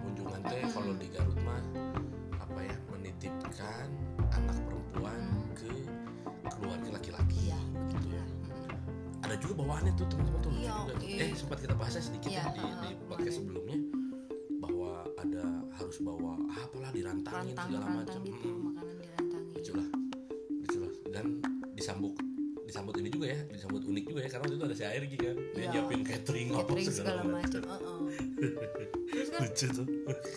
Kunjungan 0.00 0.40
teh 0.42 0.60
kalau 0.66 0.92
di 0.94 1.06
Garut 1.08 1.38
mah 1.40 1.62
apa 2.38 2.60
ya 2.62 2.76
menitipkan 2.88 3.86
anak 4.30 4.56
perempuan 4.62 5.20
Hmm. 5.20 5.52
ke 5.52 5.70
keluarga 6.50 6.88
laki-laki. 6.92 7.40
Iya 7.46 7.60
begitulah 7.84 8.26
Mm. 8.26 9.22
ada 9.22 9.34
juga 9.36 9.52
bawaannya 9.58 9.92
tuh 9.94 10.06
teman-teman 10.08 10.40
tuh 10.40 10.52
Iya, 10.56 10.72
juga. 10.72 10.92
Eh 11.04 11.30
sempat 11.34 11.58
kita 11.60 11.74
bahasnya 11.74 12.02
sedikit 12.02 12.30
Iya, 12.30 12.42
ya 12.42 12.52
di, 12.52 12.62
di 12.80 13.04
podcast 13.04 13.36
sebelumnya 13.36 13.78
harus 15.90 16.06
bawa 16.06 16.38
apalah 16.54 16.90
dirantangin 16.94 17.50
rantang 17.50 17.66
segala 17.66 17.86
macam. 17.90 18.20
gitu 18.22 18.46
Mm-mm. 18.46 18.62
makanan 18.70 18.94
dirantangin. 18.96 19.50
Lucu 19.50 19.72
lah 19.74 19.88
lucu 20.62 20.78
lah 20.78 20.92
dan 21.10 21.24
disambut 21.74 22.14
disambut 22.62 22.94
ini 22.96 23.10
juga 23.10 23.26
ya 23.26 23.38
disambut 23.50 23.82
unik 23.82 24.04
juga 24.06 24.20
ya 24.22 24.28
karena 24.30 24.44
waktu 24.46 24.54
itu 24.54 24.64
ada 24.64 24.76
si 24.78 24.84
Airgi 24.86 25.16
kan 25.18 25.34
dia 25.34 25.58
Iya. 25.58 25.70
nyiapin 25.74 26.00
catering, 26.06 26.48
apa 26.48 26.58
catering 26.62 26.86
segala, 26.86 27.10
segala 27.10 27.22
macam. 27.26 27.60
terus 29.10 29.28
kan 29.28 29.40
lucu 29.42 29.66
tuh. 29.68 29.86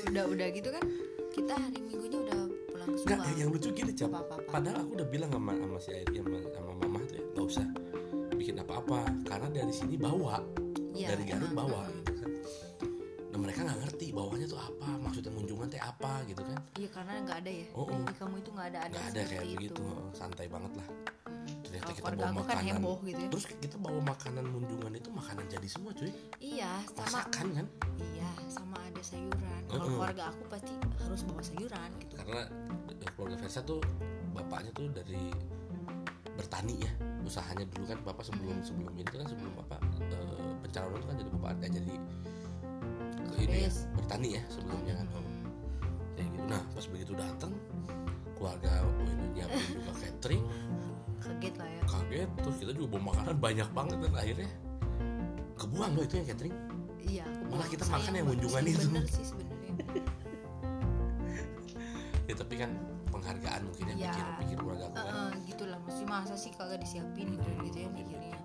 udah 0.09 0.23
udah 0.25 0.47
gitu 0.49 0.69
kan 0.69 0.83
kita 1.29 1.53
hari 1.53 1.79
minggunya 1.79 2.17
udah 2.19 2.39
pulang 2.67 2.89
Enggak, 2.89 3.17
Subang 3.21 3.37
yang 3.37 3.49
lucu 3.53 3.69
gini 3.69 3.93
cap 3.93 4.09
Apa, 4.09 4.17
apa, 4.19 4.33
apa? 4.35 4.49
padahal 4.49 4.77
aku 4.81 4.91
udah 4.97 5.07
bilang 5.07 5.29
sama 5.29 5.51
sama 5.53 5.77
si 5.77 5.89
Airgi 5.93 6.17
sama, 6.17 6.37
sama 6.49 6.71
mama 6.75 6.97
tuh 7.05 7.13
ya 7.13 7.23
nggak 7.29 7.45
usah 7.45 7.67
bikin 8.33 8.55
apa-apa 8.57 8.99
karena 9.23 9.47
dari 9.51 9.69
sini 9.71 9.95
bawa 9.95 10.41
Iya, 10.93 11.07
dari 11.13 11.23
Garut 11.25 11.49
uh-uh, 11.49 11.57
bawa 11.57 11.81
dan 11.85 12.02
mereka 13.43 13.59
nggak 13.67 13.79
ngerti 13.83 14.05
bawahnya 14.15 14.47
tuh 14.47 14.59
apa 14.63 14.87
maksudnya 15.03 15.31
kunjungan 15.35 15.67
teh 15.67 15.81
apa 15.83 16.23
gitu 16.31 16.41
kan. 16.47 16.57
Iya 16.79 16.89
karena 16.95 17.13
nggak 17.27 17.37
ada 17.43 17.51
ya. 17.51 17.67
Oh, 17.75 17.83
oh. 17.83 17.99
di 18.07 18.13
kamu 18.15 18.35
itu 18.39 18.49
nggak 18.55 18.67
ada 18.71 18.79
ada 18.79 18.95
nggak 18.95 19.07
ada 19.11 19.21
kayak 19.27 19.45
begitu 19.51 19.83
itu. 19.83 20.15
santai 20.15 20.47
banget 20.47 20.71
lah. 20.79 20.87
Ternyata 21.43 21.91
kita 21.91 22.11
bawa 22.15 22.23
kan 22.23 22.35
makanan. 22.39 22.63
heboh 22.71 22.97
gitu 23.03 23.19
ya. 23.19 23.29
Terus 23.35 23.45
kita 23.59 23.75
bawa 23.75 23.99
makanan 23.99 24.43
kunjungan 24.47 24.93
itu 24.95 25.09
makanan 25.11 25.45
jadi 25.51 25.67
semua 25.67 25.91
cuy. 25.91 26.11
Iya 26.39 26.71
sama 26.87 26.99
masakan 27.03 27.47
kan? 27.51 27.65
Iya 27.99 28.29
sama 28.47 28.75
ada 28.79 29.01
sayuran. 29.03 29.61
Kalau 29.67 29.83
Uh-uh. 29.83 29.91
keluarga 29.99 30.23
aku 30.31 30.43
pasti 30.47 30.73
harus 31.03 31.21
bawa 31.27 31.41
sayuran 31.43 31.89
gitu. 31.99 32.13
Karena 32.15 32.41
eh, 32.95 33.09
keluarga 33.11 33.37
Versa 33.43 33.59
tuh 33.67 33.81
bapaknya 34.31 34.71
tuh 34.71 34.87
dari 34.95 35.23
bertani 36.39 36.75
ya. 36.79 36.91
Usahanya 37.27 37.67
dulu 37.67 37.83
kan 37.91 37.99
bapak 38.07 38.23
sebelum 38.23 38.63
sebelum 38.63 38.93
ini 38.95 39.03
kan 39.03 39.27
sebelum 39.27 39.51
bapak 39.59 39.83
eh, 39.99 40.53
pencalonan 40.63 40.97
tuh 41.03 41.07
kan 41.11 41.15
jadi 41.19 41.29
bapak 41.35 41.51
eh, 41.59 41.71
jadi 41.75 41.93
ini 43.35 43.57
ya, 43.59 43.69
Kades. 43.69 43.77
bertani 43.93 44.27
ya 44.33 44.43
sebelumnya 44.47 44.93
kan 44.95 45.07
Mm. 45.07 45.25
kayak 46.13 46.27
gitu. 46.29 46.43
Nah 46.45 46.61
pas 46.69 46.85
begitu 46.87 47.11
datang 47.13 47.51
keluarga 48.33 48.71
oh, 48.81 48.93
ini 49.03 49.25
nyiapin 49.33 49.63
juga 49.71 49.91
catering. 49.95 50.43
Kaget 51.17 51.53
lah 51.55 51.67
ya. 51.67 51.81
Kaget 51.85 52.29
terus 52.37 52.55
kita 52.57 52.71
juga 52.71 52.87
bawa 52.91 53.03
makanan 53.09 53.35
banyak 53.37 53.69
banget 53.71 53.97
dan 53.99 54.13
akhirnya 54.13 54.49
kebuang 55.55 55.91
loh 55.93 56.03
itu 56.03 56.13
yang 56.15 56.27
catering. 56.27 56.55
Iya 56.99 57.25
Malah 57.45 57.67
kita 57.67 57.83
makan 57.85 58.11
yang 58.13 58.27
kunjungan 58.27 58.63
itu. 58.65 58.85
bener 58.87 59.05
sih 59.07 59.25
sebenarnya. 59.25 59.73
Ya 62.23 62.33
tapi 62.33 62.55
kan 62.55 62.71
penghargaan 63.11 63.61
mungkin 63.67 63.85
yang 63.89 63.99
Ya. 63.99 64.07
pikir 64.09 64.25
pikir 64.39 64.57
keluarga 64.57 64.85
aku 64.87 64.95
kan 64.95 65.05
Heeh, 65.05 65.31
gitu 65.45 65.63
lah. 65.65 65.77
Maksudnya 65.77 66.07
masa 66.09 66.35
sih 66.35 66.51
kagak 66.51 66.79
disiapin 66.79 67.35
gitu 67.35 67.49
gitu 67.61 67.77
ya 67.79 67.89
mikirnya 67.91 68.37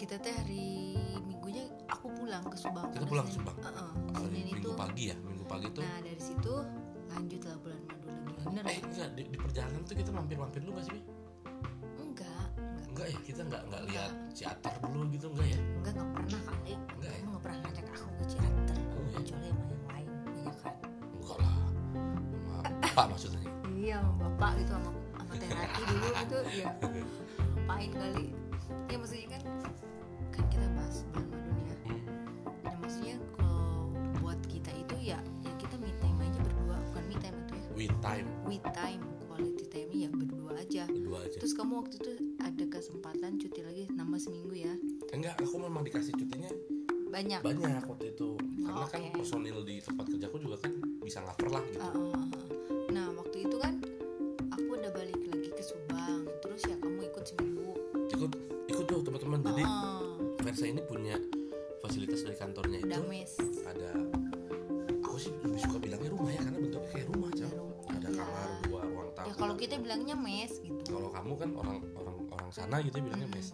kita 0.00 0.16
teh 0.16 0.32
hari 0.32 0.96
minggunya 1.20 1.68
aku 1.86 2.08
pulang 2.10 2.40
ke 2.42 2.56
Subang. 2.56 2.88
Kita 2.88 3.04
pulang 3.04 3.28
ke 3.28 3.32
Subang. 3.32 3.56
Heeh, 3.60 3.90
Hari 4.10 4.24
Senin 4.32 4.44
minggu 4.48 4.72
itu. 4.72 4.78
pagi 4.78 5.04
ya? 5.06 5.16
Minggu 5.20 5.44
pagi 5.44 5.68
tuh? 5.70 5.84
Nah 5.84 5.98
dari 6.00 6.16
situ 6.18 6.54
lanjut 7.06 7.40
lah 7.44 7.56
bulan 7.60 7.80
madu 7.84 8.06
lagi. 8.08 8.40
Bener 8.40 8.64
eh 8.64 8.78
enggak 8.80 9.08
di, 9.12 9.22
di 9.28 9.36
perjalanan 9.36 9.80
tuh 9.84 9.94
kita 9.94 10.10
mampir-mampir 10.10 10.60
dulu 10.64 10.72
gak 10.74 10.86
sih 10.88 11.00
enggak 12.00 12.48
enggak. 12.56 12.86
Enggak 12.88 13.06
ya? 13.06 13.18
Kita 13.20 13.40
enggak 13.44 13.62
enggak. 13.68 13.82
lihat 13.92 14.12
Ciater 14.32 14.74
dulu 14.82 15.04
gitu 15.12 15.26
enggak 15.28 15.48
ya? 15.52 15.58
Enggak 15.60 15.92
enggak 15.92 16.08
pernah 16.16 16.40
kali 16.48 16.72
Enggak 16.96 17.10
ya? 17.12 17.20
enggak 17.20 17.42
pernah 17.44 17.58
ngajak 17.60 17.86
aku 17.92 18.08
ke 18.10 18.24
Ciater 18.24 18.76
Oh, 18.80 19.04
iya. 19.04 19.18
kecuali 19.20 19.48
sama 19.50 19.64
yang 19.68 19.84
lain 19.84 20.08
banyak 20.24 20.56
kan. 20.56 20.74
Enggak 21.12 21.38
lah. 21.38 21.54
Sama 21.60 22.88
Pak 22.90 23.04
maksudnya. 23.12 23.40
Iya 23.70 23.96
sama 24.00 24.12
bapak 24.18 24.50
gitu 24.56 24.72
sama 24.72 24.90
sama 25.12 25.32
Terati 25.36 25.82
dulu 25.84 26.06
gitu 26.08 26.38
ya. 26.56 26.68
Ngapain 27.60 27.90
kali? 27.92 28.26
Ya 28.88 28.96
maksudnya 28.98 29.28
kan 29.30 29.42
kan 30.30 30.44
kita 30.48 30.66
bahas 30.74 30.96
bulan 31.10 31.26
madu 31.30 31.50
nih 31.54 31.66
ya 31.66 31.76
maksudnya 32.80 33.16
kalau 33.36 33.90
buat 34.22 34.40
kita 34.46 34.70
itu 34.74 34.96
ya 35.14 35.18
ya 35.42 35.52
kita 35.58 35.74
me 35.78 35.90
time 35.98 36.18
aja 36.22 36.38
berdua 36.40 36.76
bukan 36.90 37.04
me 37.10 37.16
time 37.18 37.36
itu 37.46 37.54
ya. 37.54 37.66
With 37.76 37.96
time. 38.04 38.26
We 38.44 38.56
time 38.74 39.02
quality 39.30 39.64
time 39.72 39.90
ya 39.94 40.08
berdua 40.12 40.52
aja. 40.60 40.84
Berdua 40.84 41.18
aja. 41.24 41.38
Terus 41.40 41.54
kamu 41.56 41.72
waktu 41.80 41.94
itu 41.96 42.12
ada 42.42 42.64
kesempatan 42.68 43.40
cuti 43.40 43.60
lagi 43.64 43.84
nambah 43.94 44.20
seminggu 44.20 44.52
ya? 44.52 44.74
Enggak 45.16 45.40
aku 45.40 45.56
memang 45.56 45.80
dikasih 45.86 46.12
cutinya 46.12 46.50
banyak. 47.10 47.40
banyak 47.42 47.82
waktu 47.88 48.06
itu. 48.14 48.36
Karena 48.62 48.86
kan 48.86 49.00
oke. 49.02 49.12
personil 49.16 49.56
di 49.66 49.80
tempat 49.82 50.06
kerjaku 50.12 50.36
juga 50.38 50.56
kan 50.62 50.72
bisa 51.00 51.24
cover 51.24 51.48
lah 51.50 51.62
gitu. 51.66 51.80
Ah, 51.80 51.90
ah, 51.90 52.09
sana 72.70 72.86
gitu 72.86 73.02
ya 73.02 73.04
bilangnya 73.10 73.28
mes 73.34 73.50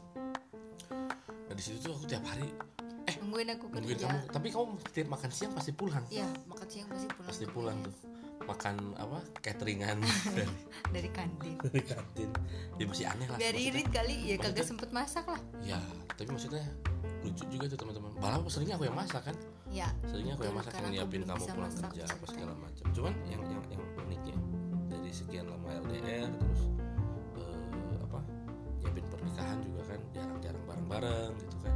nah 1.49 1.55
di 1.57 1.63
situ 1.65 1.81
tuh 1.81 1.97
aku 1.97 2.05
tiap 2.05 2.21
hari 2.29 2.53
nungguin 3.27 3.49
aku 3.53 3.65
nungguin 3.69 3.99
kerja. 3.99 4.07
kamu. 4.07 4.19
Tapi 4.33 4.49
kamu 4.55 4.73
setiap 4.87 5.09
makan 5.13 5.31
siang 5.35 5.53
pasti 5.53 5.73
pulang. 5.75 6.05
Ya 6.09 6.29
makan 6.47 6.67
siang 6.71 6.89
pasti 6.89 7.07
pulang. 7.11 7.29
Pasti 7.29 7.45
pulang 7.51 7.77
tuh. 7.83 7.95
Makan 8.47 8.75
apa? 8.97 9.19
Cateringan. 9.43 9.99
Dari, 10.37 10.55
dari 10.95 11.11
kantin. 11.11 11.55
Dari 11.59 11.83
kantin. 11.83 12.31
Ya 12.79 12.85
masih 12.87 13.07
aneh 13.11 13.27
lah 13.27 13.39
dari 13.43 13.59
maksudnya. 13.59 13.75
irit 13.75 13.89
kali 13.91 14.15
ya 14.31 14.37
kagak 14.39 14.67
sempet 14.67 14.89
masak 14.95 15.27
lah. 15.27 15.41
Ya 15.67 15.81
tapi 16.15 16.31
maksudnya 16.31 16.63
lucu 17.27 17.45
juga 17.51 17.65
tuh 17.75 17.79
teman-teman. 17.83 18.11
Malah 18.23 18.39
seringnya 18.47 18.79
aku 18.79 18.87
yang 18.87 18.97
masak 18.97 19.23
kan? 19.27 19.37
Ya 19.75 19.89
seringnya 20.07 20.35
aku 20.39 20.45
yang 20.47 20.57
masak 20.57 20.73
yang 20.79 20.93
nyiapin 20.95 21.23
kamu 21.27 21.45
pulang 21.51 21.73
kerja 21.75 22.05
apa 22.07 22.25
segala 22.31 22.53
macam. 22.55 22.85
Cuman 22.95 23.13
yang 23.27 23.43
yang 23.51 23.63
yang 23.75 23.83
uniknya 23.99 24.37
dari 24.87 25.11
sekian 25.11 25.51
lama 25.51 25.69
LDR 25.83 26.31
terus 26.31 26.76
jarang-jarang 30.17 30.63
bareng-bareng 30.65 31.31
gitu 31.37 31.57
kan. 31.61 31.73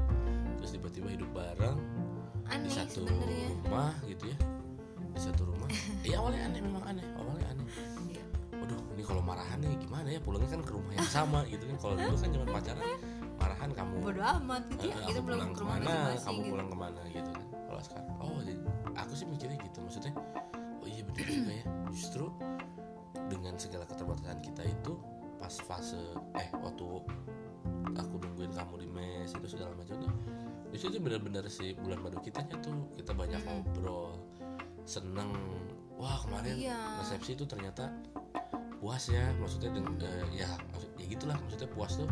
Terus 0.57 0.71
tiba-tiba 0.73 1.09
hidup 1.11 1.31
bareng 1.31 1.77
di 1.77 2.49
aneh 2.51 2.71
satu 2.73 3.05
sebenarnya. 3.05 3.49
rumah 3.63 3.93
gitu 4.05 4.25
ya. 4.27 4.37
Di 5.11 5.21
satu 5.21 5.43
rumah. 5.47 5.69
Iya 6.07 6.17
awalnya 6.19 6.41
aneh 6.47 6.61
memang 6.61 6.85
aneh 6.85 7.07
awalnya 7.15 7.47
aneh. 7.49 7.67
Iya. 8.09 8.23
waduh 8.53 8.81
ini 8.93 9.03
kalau 9.03 9.23
marahan 9.23 9.59
nih 9.61 9.73
gimana 9.79 10.09
ya? 10.09 10.21
Pulangnya 10.21 10.51
kan 10.51 10.61
ke 10.61 10.73
rumah 10.73 10.93
yang 10.93 11.09
sama 11.17 11.41
gitu 11.47 11.63
kan. 11.65 11.77
Kalau 11.79 11.95
dulu 11.97 12.17
kan 12.17 12.29
zaman 12.31 12.49
pacaran 12.49 12.85
marahan 13.37 13.71
kamu. 13.71 13.95
Bodo 14.01 14.23
amat. 14.41 14.63
Gitu 14.69 14.85
ya 14.85 14.93
Eh, 14.93 15.05
kita 15.07 15.17
aku 15.17 15.25
pulang 15.25 15.51
ke 15.53 15.61
rumah 15.61 15.77
ke 15.77 15.85
mana? 15.87 16.19
kamu 16.19 16.39
gitu. 16.41 16.51
pulang 16.51 16.69
ke 16.69 16.77
mana 16.77 17.01
gitu 17.09 17.31
kan. 17.31 17.47
Kalau 17.71 17.81
sekarang 17.81 18.07
oh 18.19 18.39
jadi 18.41 18.61
aku 18.93 19.13
sih 19.15 19.27
mikirnya 19.27 19.59
gitu 19.63 19.79
maksudnya. 19.81 20.13
Oh 20.81 20.87
iya 20.87 21.03
betul 21.07 21.25
juga 21.39 21.53
ya. 21.55 21.65
Justru 21.95 22.25
dengan 23.31 23.55
segala 23.57 23.85
keterbatasan 23.87 24.43
kita 24.43 24.63
itu 24.67 24.93
pas 25.39 25.55
fase 25.57 25.97
eh 26.37 26.49
waktu 26.53 26.85
aku 27.93 28.15
nungguin 28.17 28.53
kamu 28.53 28.75
di 28.79 28.89
mes 28.89 29.31
itu 29.31 29.47
segala 29.49 29.73
macam 29.75 29.97
tuh. 29.99 30.13
Di 30.71 30.79
situ 30.79 30.97
benar-benar 30.99 31.45
si 31.47 31.75
bulan 31.75 31.99
madu 31.99 32.19
kitanya 32.21 32.55
tuh 32.61 32.75
kita 32.95 33.11
banyak 33.11 33.41
ngobrol 33.43 34.15
seneng. 34.85 35.33
Wah 35.97 36.17
kemarin 36.25 36.57
Iya. 36.57 36.79
resepsi 37.03 37.37
itu 37.37 37.45
ternyata 37.45 37.93
puas 38.81 39.05
ya 39.07 39.29
maksudnya 39.37 39.77
dengan 39.77 39.93
eh, 40.01 40.41
ya 40.41 40.49
ya 40.97 41.05
gitulah 41.05 41.37
maksudnya 41.37 41.69
puas 41.69 41.93
tuh 41.95 42.09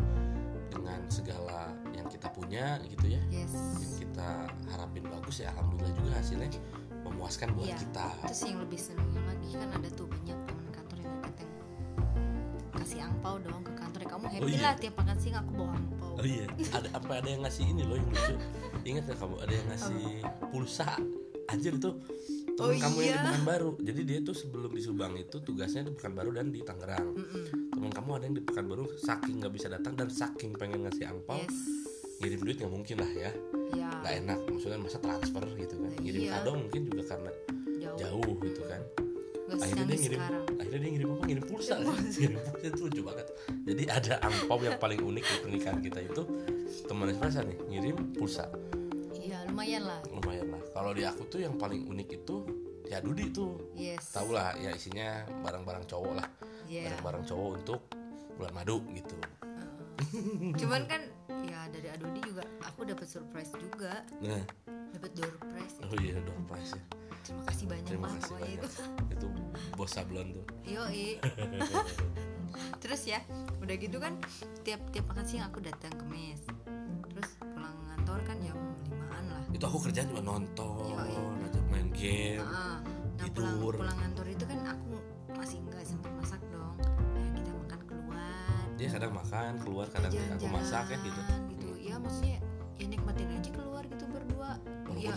dengan 0.69 1.01
segala 1.09 1.73
yang 1.97 2.05
kita 2.05 2.29
punya 2.29 2.77
gitu 2.85 3.09
ya. 3.09 3.21
Yes. 3.33 3.49
Yang 3.81 4.05
kita 4.05 4.29
harapin 4.69 5.09
bagus 5.09 5.41
ya 5.41 5.49
alhamdulillah 5.49 5.93
juga 5.97 6.11
hasilnya 6.13 6.49
memuaskan 7.01 7.49
buat 7.57 7.65
Iya. 7.65 7.77
kita. 7.81 8.05
terus 8.21 8.41
yang 8.45 8.59
lebih 8.61 8.77
senengnya 8.77 9.21
lagi 9.25 9.49
kan 9.57 9.69
ada 9.73 9.89
tuh 9.89 10.05
banyak 10.05 10.37
teman 10.45 10.67
kantor 10.69 10.97
yang 11.01 11.15
datang 11.25 11.49
kasih 12.77 12.99
angpau 13.01 13.35
dong 13.39 13.61
ke 13.65 13.73
kamu 14.09 14.25
happy 14.25 14.51
iya. 14.51 14.61
lah 14.61 14.73
tiap 14.75 14.95
makan 14.97 15.17
siang 15.21 15.37
aku 15.45 15.51
bawa 15.53 15.71
angpau. 15.77 16.11
Oh 16.19 16.25
iya. 16.25 16.45
Ada 16.73 16.87
apa 16.97 17.11
ada 17.21 17.27
yang 17.29 17.41
ngasih 17.45 17.65
ini 17.69 17.83
loh 17.85 17.95
yang 17.95 18.09
lucu? 18.09 18.35
Ingat 18.83 19.03
gak 19.13 19.17
kamu? 19.21 19.35
Ada 19.45 19.53
yang 19.53 19.67
ngasih 19.71 20.03
pulsa. 20.49 20.89
Anjir 21.49 21.73
itu 21.81 21.91
teman 22.59 22.75
Oh 22.75 22.77
kamu 22.77 22.97
yang 22.99 23.09
di 23.09 23.09
iya. 23.09 23.23
Pekanbaru 23.23 23.71
jadi 23.81 24.01
dia 24.03 24.19
tuh 24.21 24.35
sebelum 24.35 24.71
di 24.75 24.81
Subang 24.83 25.13
itu 25.15 25.37
tugasnya 25.41 25.81
di 25.87 25.91
Pekanbaru 25.95 26.29
dan 26.35 26.51
di 26.51 26.59
Tangerang. 26.61 27.07
Mm-mm. 27.15 27.45
teman 27.73 27.91
kamu 27.95 28.09
ada 28.19 28.23
yang 28.27 28.35
di 28.35 28.43
Pekanbaru 28.43 28.83
saking 28.99 29.35
nggak 29.39 29.53
bisa 29.55 29.67
datang 29.71 29.93
dan 29.95 30.11
saking 30.11 30.51
pengen 30.59 30.85
ngasih 30.85 31.07
angpau 31.07 31.39
yes. 31.39 31.57
ngirim 32.19 32.39
duit 32.43 32.57
nggak 32.59 32.73
mungkin 32.73 32.97
lah 32.99 33.11
ya. 33.15 33.31
Ya 33.73 33.89
nggak 34.03 34.13
enak 34.25 34.39
maksudnya 34.45 34.77
masa 34.77 34.99
transfer 35.01 35.43
gitu 35.57 35.75
kan. 35.79 35.89
Nah, 35.89 35.99
ngirim 36.03 36.21
iya. 36.21 36.31
kado 36.37 36.51
mungkin 36.53 36.81
juga 36.85 37.03
karena 37.07 37.31
jauh, 37.79 37.97
jauh 37.97 38.33
gitu 38.43 38.61
kan. 38.67 38.81
Gak 39.49 39.57
akhirnya 39.65 39.85
dia 39.89 39.97
ngirim 39.97 40.21
sekarang 40.21 40.48
akhirnya 40.69 40.85
dia 40.85 40.91
ngirim 40.93 41.09
apa? 41.09 41.23
Ngirim 41.25 41.45
pulsa. 41.49 41.75
Ngirim 41.81 42.37
pulsa. 42.45 42.67
Itu 42.69 42.81
lucu 42.85 43.01
banget. 43.01 43.27
Jadi 43.65 43.83
ada 43.89 44.13
angpau 44.21 44.59
yang 44.61 44.77
paling 44.77 45.01
unik 45.01 45.25
di 45.25 45.35
pernikahan 45.41 45.79
kita 45.81 45.99
itu 46.05 46.21
teman 46.85 47.09
Espresso 47.09 47.41
nih 47.41 47.57
ngirim 47.73 47.97
pulsa. 48.13 48.45
Iya 49.17 49.49
lumayan 49.49 49.83
lah. 49.89 49.99
Lumayan 50.13 50.47
lah. 50.53 50.61
Kalau 50.69 50.91
di 50.93 51.03
aku 51.09 51.25
tuh 51.25 51.41
yang 51.41 51.57
paling 51.57 51.89
unik 51.89 52.07
itu 52.21 52.35
ya 52.85 53.01
Dudi 53.01 53.33
tuh. 53.33 53.73
Yes. 53.73 54.13
Tau 54.13 54.29
lah 54.29 54.53
ya 54.61 54.69
isinya 54.77 55.25
barang-barang 55.41 55.89
cowok 55.89 56.13
lah. 56.13 56.27
Yeah. 56.69 56.85
barang-barang 56.85 57.23
cowok 57.25 57.49
untuk 57.65 57.81
bulan 58.37 58.53
madu 58.53 58.77
gitu. 58.93 59.17
Cuman 60.61 60.85
kan 60.85 61.01
ya 61.49 61.65
dari 61.73 61.89
Adodi 61.89 62.21
juga 62.21 62.45
aku 62.61 62.85
dapat 62.85 63.09
surprise 63.09 63.49
juga. 63.57 64.05
Nah. 64.21 64.45
Dapat 64.89 65.11
door 65.17 65.33
prize 65.37 65.75
ya. 65.77 65.83
oh 65.85 65.97
iya 66.01 66.17
door 66.17 66.41
prize 66.49 66.73
ya 66.73 66.83
terima 67.21 67.43
kasih 67.47 67.65
banyak 67.65 67.85
terima 67.85 68.07
kasih 68.11 68.33
banyak. 68.35 68.51
itu. 68.55 68.67
Itu 69.13 69.27
bos 69.73 69.89
sablon 69.89 70.27
tuh. 70.33 70.45
Yoi. 70.65 71.17
terus 72.83 73.05
ya 73.05 73.21
udah 73.61 73.75
gitu 73.77 73.97
kan 73.97 74.17
tiap 74.63 74.81
tiap 74.89 75.05
makan 75.07 75.23
siang 75.23 75.47
aku 75.47 75.61
datang 75.61 75.93
ke 75.93 76.03
mes 76.09 76.41
terus 77.13 77.29
pulang 77.39 77.77
kantor 77.87 78.19
kan 78.25 78.37
jam 78.41 78.57
limaan 78.87 79.25
lah. 79.29 79.43
Itu 79.53 79.63
aku 79.63 79.77
kerjaan 79.85 80.07
cuma 80.09 80.23
nonton 80.23 80.89
ngajak 81.39 81.65
main 81.69 81.87
game 81.93 82.41
Ah, 82.41 82.81
nah 83.19 83.27
pulang 83.29 83.55
Tidur. 83.55 83.73
pulang 83.77 83.99
kantor 83.99 84.25
itu 84.27 84.43
kan 84.43 84.59
aku 84.65 84.91
masih 85.35 85.57
nggak 85.61 85.83
sempat 85.85 86.11
masak 86.17 86.41
dong. 86.49 86.75
Ya 87.15 87.29
kita 87.31 87.51
makan 87.53 87.79
keluar. 87.85 88.63
Dia 88.75 88.87
kadang 88.89 89.13
makan 89.13 89.51
keluar 89.61 89.85
kadang 89.87 90.11
aku 90.11 90.17
jalan-jalan 90.17 90.51
masak 90.57 90.85
ya 90.89 90.97
gitu. 90.99 91.21
gitu. 91.53 91.69
Ya 91.79 91.95
maksudnya 92.01 92.37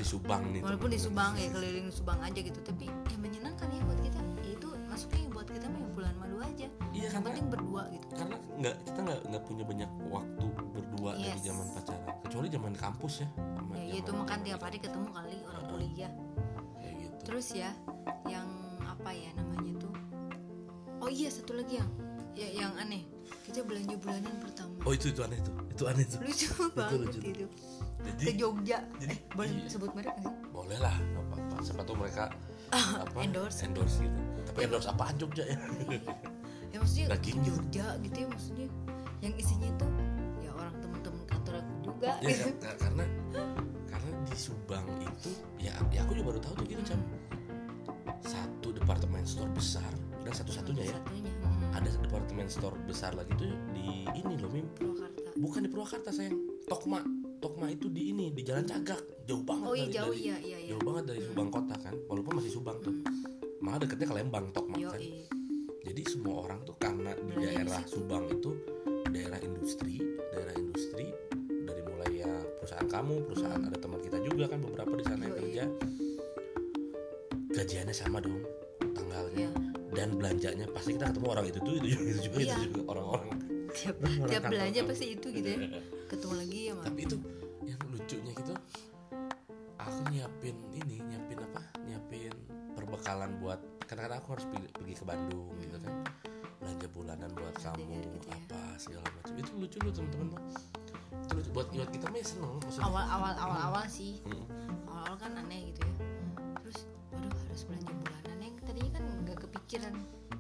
di 0.03 0.07
Subang 0.11 0.43
nih 0.51 0.61
walaupun 0.67 0.91
di. 0.91 0.99
Subang 0.99 1.33
ya 1.39 1.49
keliling 1.55 1.89
Subang 1.95 2.19
aja 2.19 2.41
gitu 2.43 2.59
tapi 2.67 2.91
ya 2.91 3.17
menyenangkan 3.23 3.71
ya 3.71 3.81
buat 3.87 4.01
kita. 4.03 4.21
Ya 4.43 4.51
itu 4.59 4.69
masuknya 4.91 5.31
buat 5.31 5.47
kita 5.47 5.67
mah 5.71 5.79
yang 5.79 5.93
bulan 5.95 6.15
madu 6.19 6.37
aja. 6.43 6.67
Iya 6.91 7.03
yang 7.07 7.13
karena 7.15 7.29
penting 7.31 7.47
berdua 7.49 7.83
gitu. 7.95 8.07
karena 8.19 8.37
nggak 8.59 8.77
kita 8.85 8.99
nggak 9.07 9.21
nggak 9.31 9.43
punya 9.47 9.65
banyak 9.65 9.91
waktu 10.11 10.47
berdua 10.75 11.11
dari 11.15 11.31
Yes. 11.31 11.41
zaman 11.47 11.67
pacaran. 11.71 12.15
Kecuali 12.27 12.49
zaman 12.51 12.73
kampus 12.75 13.15
ya 13.23 13.29
sama 13.55 13.73
ya 13.79 13.95
itu 13.95 14.11
makan 14.11 14.39
tiap 14.43 14.61
hari 14.61 14.79
ketemu 14.83 15.09
kali 15.15 15.37
orang 15.47 15.65
kuliah. 15.71 16.13
Kayak 16.83 16.95
gitu. 16.99 17.17
Terus 17.23 17.47
ya 17.55 17.71
yang 18.27 18.49
apa 18.83 19.11
ya 19.15 19.31
namanya 19.39 19.73
tuh? 19.79 19.95
Oh 20.99 21.11
iya 21.11 21.31
satu 21.31 21.55
lagi 21.55 21.79
yang 21.79 21.91
ya 22.33 22.49
yang 22.49 22.73
aneh 22.81 23.05
kita 23.43 23.61
belanja 23.65 23.95
bulanan 23.99 24.35
pertama. 24.39 24.75
Oh 24.85 24.93
itu 24.93 25.07
itu 25.11 25.21
aneh 25.23 25.39
tuh 25.41 25.55
itu 25.73 25.83
aneh 25.89 26.05
tuh 26.05 26.19
lucu 26.21 26.47
banget 26.77 26.99
lucu. 27.01 27.19
itu 27.23 27.45
jadi 28.19 28.31
ke 28.31 28.33
Jogja. 28.35 28.79
jadi 28.99 29.15
eh 29.15 29.21
boleh 29.33 29.51
iya. 29.55 29.67
sebut 29.71 29.91
merek 29.95 30.15
nggak 30.19 30.35
sih? 30.35 30.51
Boleh 30.51 30.79
lah 30.79 30.95
nggak 30.99 31.25
apa-apa. 31.31 31.57
Siapa 31.63 31.83
tuh 31.87 31.95
mereka 31.97 32.25
apa 33.05 33.17
Endorse. 33.23 33.61
endorse 33.63 33.97
gitu. 34.03 34.21
Tapi 34.49 34.59
endorse 34.67 34.89
apaan 34.91 35.15
Jogja 35.17 35.45
ya? 35.47 35.59
Ya 36.73 36.77
maksudnya 36.81 37.05
ke 37.07 37.13
Dagingnya. 37.15 37.45
Jogja 37.47 37.87
gitu 38.03 38.17
ya 38.17 38.27
maksudnya. 38.33 38.69
Yang 39.23 39.35
isinya 39.47 39.71
tuh 39.79 39.91
ya 40.41 40.51
orang 40.51 40.75
temen-temen 40.81 41.23
kantor 41.29 41.55
aku 41.61 41.73
juga. 41.85 42.11
Ya 42.25 42.31
gitu. 42.33 42.49
kar- 42.59 42.79
karena 42.81 43.05
karena 43.87 44.11
di 44.27 44.35
Subang 44.35 44.87
itu 44.99 45.31
ya, 45.61 45.73
ya 45.95 46.01
aku 46.03 46.17
juga 46.17 46.35
baru 46.35 46.41
tahu 46.43 46.55
tuh 46.59 46.67
gitu 46.67 46.83
cam 46.83 47.01
satu 48.23 48.69
departemen 48.75 49.23
store 49.23 49.53
besar. 49.55 49.93
Dan 50.23 50.33
satu-satunya 50.33 50.87
ya? 50.87 50.95
Satunya 50.99 51.31
hmm, 51.31 51.42
ada 51.73 51.89
departemen 51.89 52.47
store 52.53 52.77
besar 52.85 53.17
lagi 53.17 53.33
tuh 53.41 53.49
di 53.73 54.05
ini 54.13 54.35
loh 54.37 54.51
Mim. 54.53 54.67
Purwakarta. 54.77 55.29
Bukan 55.37 55.61
di 55.65 55.69
Purwakarta 55.73 56.11
sayang. 56.13 56.37
Tokma. 56.69 57.01
Tokma 57.43 57.67
itu 57.73 57.91
di 57.91 58.15
ini 58.15 58.31
di 58.31 58.43
Jalan 58.47 58.69
Cagak. 58.69 59.27
Jauh 59.27 59.43
banget 59.43 59.67
oh 59.67 59.75
iya 59.75 59.87
dari, 59.89 59.95
jauh. 59.97 60.15
dari- 60.15 60.23
iya 60.23 60.37
iya 60.39 60.59
iya. 60.63 60.71
jauh 60.77 60.83
banget 60.85 61.05
dari 61.11 61.21
Subang 61.27 61.51
kota 61.51 61.75
kan? 61.81 61.95
Walaupun 62.07 62.33
masih 62.39 62.53
Subang 62.55 62.79
tuh. 62.85 62.95
Malah 63.63 63.79
deketnya 63.83 64.07
ke 64.11 64.15
Lembang 64.15 64.47
Tokma 64.55 64.77
yo 64.79 64.91
kan? 64.93 65.01
Jadi 65.83 66.03
semua 66.07 66.47
orang 66.47 66.61
tuh 66.63 66.77
karena 66.79 67.11
di 67.19 67.23
Belanja 67.27 67.43
di 67.43 67.47
daerah 67.51 67.81
situ. 67.83 67.93
Subang 67.99 68.25
itu 68.31 68.51
daerah 69.13 69.39
industri 69.45 69.95
daerah 70.33 70.55
industri 70.57 71.07
dari 71.69 71.83
mulai 71.85 72.11
ya 72.25 72.33
perusahaan 72.63 72.89
kamu 72.89 73.15
perusahaan 73.29 73.61
ada 73.61 73.77
teman 73.77 74.01
kita 74.01 74.19
juga 74.25 74.49
kan 74.49 74.59
beberapa 74.63 74.93
di 74.97 75.05
sana 75.05 75.23
yang 75.27 75.37
kerja. 75.37 75.65
Gajiannya 77.53 77.95
sama 77.95 78.19
dong 78.23 78.41
tanggalnya. 78.97 79.51
Iya. 79.51 79.72
Dan 79.93 80.17
belanjanya 80.17 80.65
pasti 80.73 80.97
kita 80.97 81.13
ketemu 81.13 81.27
orang 81.29 81.47
itu 81.53 81.59
tuh 81.61 81.73
itu 81.77 81.87
juga 81.93 82.03
itu 82.09 82.21
juga, 82.25 82.39
Iya. 82.41 82.55
itu 82.57 82.65
juga 82.73 82.81
orang-orang. 82.97 83.29
Tiap 83.73 83.97
orang 84.01 84.29
tiap 84.29 84.43
belanja 84.49 84.81
pasti 84.89 85.07
itu 85.13 85.27
gitu 85.33 85.49
ya. 85.49 85.59
Ketemu 86.09 86.35
lagi 86.37 86.59
ya 86.69 86.73
tapi 86.81 87.01
itu 87.05 87.17
yang 87.63 87.81
lucunya 87.89 88.33
gitu 88.35 88.55
aku 89.79 90.01
nyiapin 90.15 90.57
ini 90.73 90.97
nyiapin 91.03 91.39
apa? 91.43 91.63
Nyiapin 91.85 92.35
perbekalan 92.73 93.31
buat 93.43 93.61
kadang-kadang 93.85 94.19
aku 94.23 94.29
harus 94.39 94.47
pergi, 94.49 94.69
pergi 94.73 94.95
ke 94.97 95.05
Bandung 95.05 95.53
gitu 95.61 95.77
kan. 95.83 95.95
Belanja 96.63 96.87
bulanan 96.95 97.31
buat 97.35 97.55
kamu 97.59 97.85
gitu 97.99 98.19
ya. 98.31 98.37
apa 98.39 98.61
segala 98.79 99.07
macam. 99.13 99.35
Itu 99.35 99.51
lucu 99.59 99.79
loh 99.83 99.93
teman-teman. 99.93 100.43
Tuh 100.87 100.97
itu 101.21 101.35
lucu 101.37 101.51
buat 101.53 101.69
buat 101.69 101.89
kita 101.91 102.07
mah 102.09 102.23
seneng 102.23 102.53
maksudnya. 102.63 102.87
Awal 102.89 103.05
awal 103.11 103.35
awal 103.37 103.59
awal 103.73 103.85
sih. 103.91 104.23
Mm. 104.25 104.47
awal 104.89 105.03
awal 105.09 105.17
kan 105.19 105.33
aneh 105.37 105.73
gitu 105.73 105.81
ya 105.83 105.92
kepikiran 109.73 109.95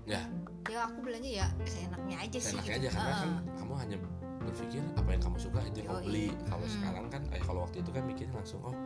ya. 0.04 0.20
Ya 0.68 0.80
aku 0.84 0.98
belanja 1.00 1.30
ya 1.30 1.46
seenaknya 1.64 2.16
aja 2.20 2.38
sih 2.38 2.52
enaknya 2.52 2.76
gitu. 2.76 2.84
aja 2.84 2.88
karena 2.92 3.12
kan 3.16 3.30
Ah, 3.32 3.40
kamu 3.56 3.72
hanya 3.80 3.96
berpikir 4.44 4.82
apa 4.92 5.08
yang 5.08 5.22
kamu 5.24 5.38
suka 5.40 5.60
itu 5.64 5.78
kamu 5.82 6.00
beli. 6.04 6.26
Kalau 6.44 6.66
Mm. 6.68 6.74
sekarang 6.76 7.04
kan 7.08 7.22
eh 7.32 7.40
kalau 7.42 7.60
waktu 7.64 7.76
itu 7.80 7.90
kan 7.90 8.02
mikirnya 8.04 8.34
langsung 8.36 8.60
oh 8.60 8.76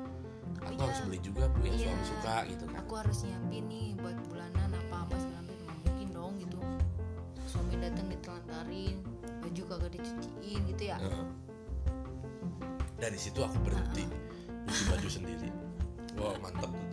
aku 0.63 0.73
iya. 0.73 0.83
harus 0.87 0.99
beli 1.03 1.19
juga 1.19 1.43
bu 1.51 1.59
yang 1.67 1.75
Iya. 1.75 1.87
suami 1.91 2.05
suka 2.07 2.35
gitu 2.47 2.65
kan. 2.71 2.79
Aku 2.87 2.93
harus 2.95 3.19
nyiapin 3.27 3.65
nih 3.67 3.89
buat 3.99 4.17
bulanan 4.31 4.69
apa 4.71 4.97
apa 5.03 5.15
segala 5.19 5.43
macam. 5.43 5.75
Mungkin 5.85 6.09
dong 6.15 6.33
gitu. 6.39 6.59
Suami 7.47 7.75
datang 7.83 8.07
ditelantarin 8.07 8.97
baju 9.43 9.63
kagak 9.67 9.91
dicuciin 9.99 10.61
gitu 10.71 10.83
ya. 10.87 10.99
Heeh. 11.03 11.27
dari 12.97 13.21
situ 13.21 13.45
aku 13.45 13.61
berhenti 13.61 14.09
nyuci 14.65 14.83
baju 14.89 15.09
sendiri. 15.11 15.51
Wow 16.17 16.33
teman-teman 16.41 16.86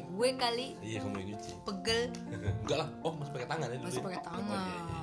ya 0.00 0.08
gue 0.08 0.28
kali. 0.34 0.66
Iya 0.80 0.98
kamu 1.00 1.14
yang 1.14 1.28
nyuci. 1.30 1.50
Pegel. 1.62 2.00
Enggak 2.64 2.78
lah. 2.78 2.88
Oh 3.00 3.12
masih 3.12 3.32
pakai 3.32 3.48
tangan 3.48 3.66
ya 3.66 3.76
dulu 3.76 3.86
masih 3.86 4.02
pakai 4.02 4.18
Oh, 4.18 4.26
tangan. 4.26 4.64
iya, 4.64 4.80
iya. 4.80 5.02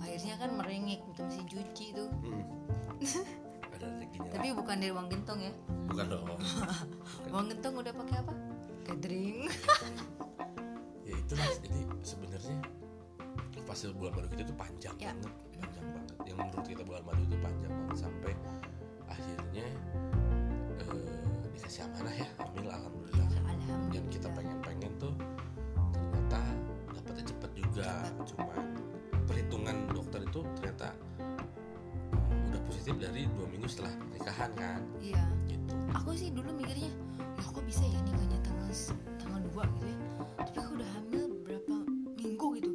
akhirnya 0.00 0.34
kan 0.36 0.50
merengek 0.54 1.00
minta 1.02 1.22
mesin 1.22 1.44
cuci 1.44 1.86
tuh 1.92 2.08
Mm. 2.20 2.44
ada 3.74 3.84
rezekinya 3.88 4.28
tapi 4.30 4.48
lah. 4.48 4.56
bukan 4.56 4.76
dari 4.76 4.90
uang 4.90 5.08
gentong 5.08 5.38
ya. 5.40 5.52
Bukan 5.86 6.04
dong. 6.06 6.24
Uang 7.32 7.46
gentong 7.48 7.74
udah 7.76 7.92
pakai 7.92 8.16
apa? 8.18 8.34
Catering. 8.84 9.38
Ya 11.02 11.14
itulah 11.14 11.48
jadi 11.58 11.80
sebenarnya 12.00 12.56
fase 13.64 13.88
bulan 13.90 14.12
madu 14.14 14.28
kita 14.30 14.44
tuh 14.44 14.56
panjang 14.56 14.94
Ya. 14.96 15.10
banget 15.10 15.32
panjang 15.56 15.84
banget. 15.86 16.14
Yang 16.22 16.36
menurut 16.38 16.66
kita 16.66 16.82
bulan 16.82 17.02
madu 17.02 17.22
itu 17.22 17.36
panjang 17.40 17.72
banget 17.72 17.96
sampai 17.98 18.32
akhirnya 19.06 19.66
eh, 20.78 21.04
dikasih 21.50 21.80
amanah 21.82 22.14
ya 22.14 22.28
alhamdulillah 22.36 22.76
alhamdulillah 22.78 23.28
yang 23.90 24.06
kita 24.10 24.28
pengen-pengen 24.32 24.92
tuh 24.98 25.14
ternyata 25.92 26.40
dapatnya 26.92 27.24
cepet 27.30 27.50
juga. 27.56 27.90
Cuman 28.26 28.64
perhitungan 29.24 29.76
dokter 29.92 30.20
itu 30.24 30.40
ternyata 30.60 30.88
udah 32.50 32.60
positif 32.68 32.94
dari 32.98 33.26
dua 33.34 33.46
minggu 33.48 33.66
setelah 33.68 33.92
pernikahan 33.98 34.50
kan? 34.56 34.80
Iya. 35.00 35.22
Gitu. 35.48 35.72
Aku 35.94 36.10
sih 36.14 36.28
dulu 36.34 36.50
mikirnya 36.54 36.90
ya 37.34 37.42
kok 37.44 37.62
bisa 37.62 37.82
ya 37.86 37.98
nikahnya 38.02 38.38
tanggal 38.42 38.70
tanggal 39.18 39.40
2 39.46 39.74
gitu 39.78 39.86
ya? 39.86 39.96
Tapi 40.42 40.56
aku 40.58 40.72
udah 40.74 40.88
hamil 40.98 41.24
berapa 41.46 41.74
minggu 42.18 42.46
gitu. 42.58 42.70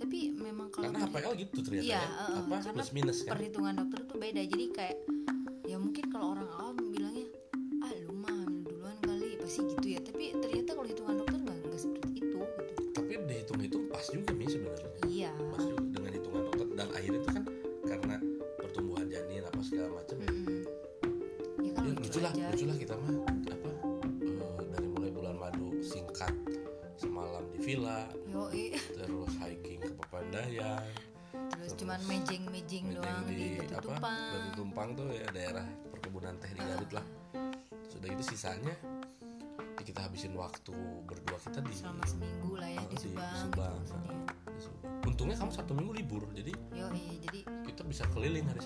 Tapi 0.00 0.18
memang 0.36 0.68
kalau 0.72 0.92
karena 0.92 1.00
HPL 1.08 1.32
gitu 1.40 1.58
ternyata 1.60 1.84
Iya, 1.84 2.00
ya? 2.00 2.08
eh, 2.08 2.40
apa 2.40 2.56
plus 2.72 2.90
minus 2.92 3.18
kan? 3.24 3.30
perhitungan 3.36 3.72
dokter 3.76 4.00
tuh 4.08 4.16
beda. 4.16 4.42
Jadi 4.44 4.64
kayak 4.72 4.96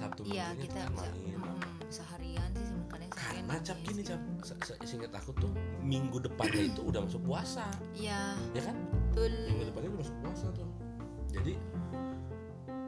Sabtu 0.08 0.22
iya 0.24 0.46
kita 0.56 0.80
bisa 0.88 1.08
main 1.12 1.36
mm, 1.36 1.60
seharian 1.92 2.50
sih 2.56 2.64
sebenarnya 2.64 3.08
karena 3.12 3.54
cap 3.60 3.78
gini 3.84 4.00
cap 4.00 4.20
seingat 4.88 5.12
aku 5.12 5.30
tuh 5.36 5.52
minggu 5.84 6.16
depannya 6.24 6.72
itu 6.72 6.80
udah 6.80 7.04
masuk 7.04 7.20
puasa. 7.28 7.68
Iya 7.92 8.36
ya 8.56 8.62
kan? 8.64 8.76
betul. 8.88 9.32
Minggu 9.52 9.64
depannya 9.68 9.88
udah 9.92 10.00
masuk 10.00 10.16
puasa 10.24 10.46
tuh. 10.56 10.68
Jadi 11.28 11.52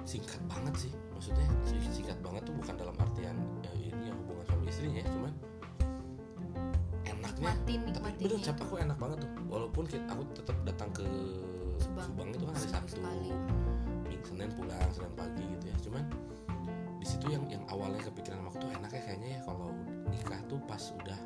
singkat 0.08 0.40
banget 0.48 0.74
sih 0.88 0.92
maksudnya 1.12 1.46
sing- 1.68 1.92
singkat 1.92 2.18
banget 2.24 2.42
tuh 2.48 2.54
bukan 2.56 2.74
dalam 2.80 2.96
artian 2.96 3.36
ya, 3.60 3.72
ini 3.76 4.04
yang 4.08 4.16
hubungan 4.24 4.44
suami 4.48 4.64
istrinya 4.72 5.00
ya 5.04 5.08
cuman 5.12 5.32
enaknya 7.04 7.50
nikmatin 7.52 7.80
tapi 7.92 8.24
bener 8.24 8.40
cap 8.40 8.56
aku 8.64 8.74
enak 8.80 8.96
banget 8.96 9.18
tuh. 9.28 9.30
Walaupun 9.52 9.84
aku 9.86 10.22
tetap 10.32 10.56
datang 10.64 10.88
ke 10.96 11.04
Subang. 11.80 12.08
Subang, 12.12 12.28
itu 12.32 12.44
kan 12.44 12.54
hari 12.56 12.68
Sabtu. 12.68 13.00
senin 14.20 14.52
pulang 14.56 14.90
senin 14.92 15.12
pagi 15.16 15.42
gitu 15.42 15.64
ya 15.68 15.76
cuman 15.84 16.04
di 17.00 17.06
situ 17.08 17.32
yang 17.32 17.48
yang 17.48 17.64
awalnya 17.72 18.04
kepikiran 18.04 18.44
sama 18.44 18.48
aku 18.52 18.58
tuh 18.60 18.70
enaknya 18.76 19.00
kayaknya 19.00 19.28
ya 19.32 19.40
kalau 19.48 19.72
nikah 20.12 20.40
tuh 20.44 20.60
pas 20.68 20.82
udah 21.00 21.18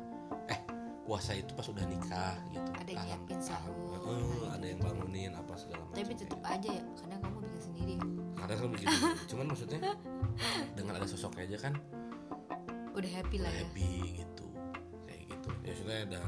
eh 0.47 0.59
puasa 1.03 1.35
itu 1.35 1.51
pas 1.51 1.67
udah 1.67 1.83
nikah 1.83 2.35
gitu. 2.55 2.69
Ada 2.79 2.89
yang 2.95 3.05
nyiapin 3.11 3.39
sahur, 3.43 3.75
kayak 3.99 4.07
eh, 4.07 4.47
ada 4.55 4.65
yang 4.71 4.79
bangunin 4.79 5.31
apa 5.35 5.53
segala 5.59 5.83
macam 5.83 5.99
tapi 5.99 6.13
tetap 6.15 6.39
gitu. 6.39 6.47
aja 6.47 6.69
ya 6.71 6.83
kadang 6.95 7.19
kamu 7.19 7.37
bikin 7.43 7.61
sendiri. 7.61 7.95
Kadang 8.39 8.57
kan 8.57 8.69
begitu. 8.71 8.95
Cuman 9.35 9.45
maksudnya 9.51 9.79
dengan 10.79 10.93
ada 10.95 11.07
sosoknya 11.11 11.43
aja 11.43 11.57
kan 11.59 11.73
udah 12.95 13.11
happy 13.11 13.37
lah 13.43 13.51
udah 13.51 13.59
ya. 13.59 13.67
happy 13.67 13.91
gitu 14.23 14.45
kayak 15.03 15.21
gitu. 15.27 15.49
Ya 15.59 15.71
maksudnya 15.75 15.97
ada 16.07 16.21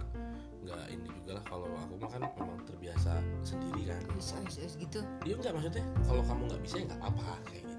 nggak 0.68 0.84
ini 0.92 1.08
juga 1.08 1.32
lah 1.40 1.44
kalau 1.48 1.68
aku 1.80 1.94
mah 1.96 2.10
kan 2.12 2.22
memang 2.36 2.60
terbiasa 2.68 3.24
sendiri 3.48 3.96
kan. 3.96 4.04
Wis 4.12 4.76
gitu. 4.76 5.00
Dia 5.24 5.34
enggak 5.40 5.56
maksudnya 5.56 5.84
kalau 6.04 6.20
kamu 6.28 6.42
nggak 6.52 6.62
bisa 6.68 6.76
ya 6.76 6.84
nggak 6.92 7.04
apa 7.08 7.30
kayak 7.48 7.64
gitu 7.64 7.77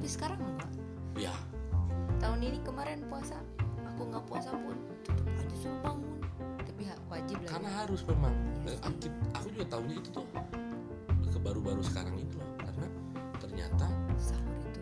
tapi 0.00 0.08
sekarang 0.08 0.40
enggak. 0.40 0.70
Ya. 1.20 1.34
Tahun 2.16 2.40
ini 2.40 2.56
kemarin 2.64 3.04
puasa 3.04 3.36
aku 3.84 4.08
nggak 4.08 4.24
puasa 4.24 4.48
pun 4.56 4.72
tetap 5.04 5.28
aja 5.36 5.56
suruh 5.60 5.80
bangun. 5.84 6.16
Tapi 6.64 6.82
ha- 6.88 7.02
wajib 7.12 7.36
lah 7.44 7.48
karena 7.52 7.68
ya. 7.68 7.76
harus 7.84 8.00
memang. 8.08 8.32
Iya 8.32 8.72
Eh, 8.72 8.78
aku, 8.80 8.96
aku 9.36 9.46
juga 9.52 9.66
tahunya 9.68 9.94
itu 10.00 10.08
tuh 10.08 10.24
ke 11.28 11.38
baru-baru 11.38 11.84
sekarang 11.84 12.16
itu 12.16 12.40
loh. 12.40 12.48
Karena 12.56 12.86
ternyata 13.36 13.86
sahur 14.16 14.56
itu. 14.64 14.80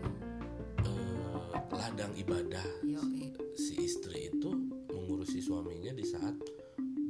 eh, 0.87 1.51
ladang 1.75 2.15
ibadah 2.15 2.67
yo 2.87 3.03
eh, 3.19 3.35
si 3.59 3.75
istri 3.75 4.31
itu 4.31 4.55
mengurusi 4.87 5.43
suaminya 5.43 5.91
di 5.91 6.07
saat 6.07 6.39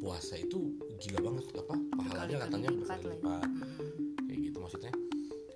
puasa 0.02 0.34
itu 0.34 0.74
gila 0.98 1.30
banget 1.30 1.46
apa 1.54 1.76
pahalanya 1.94 2.50
katanya 2.50 2.70
lipat 2.74 2.82
berkali 2.82 3.06
lah 3.06 3.38
ya. 3.38 3.38
kayak 4.26 4.40
gitu 4.50 4.58
maksudnya. 4.58 4.94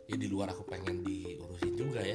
Ya 0.03 0.19
di 0.19 0.27
luar 0.29 0.53
aku 0.53 0.61
pengen 0.67 1.01
diurusin 1.01 1.73
juga 1.73 2.03
ya 2.03 2.13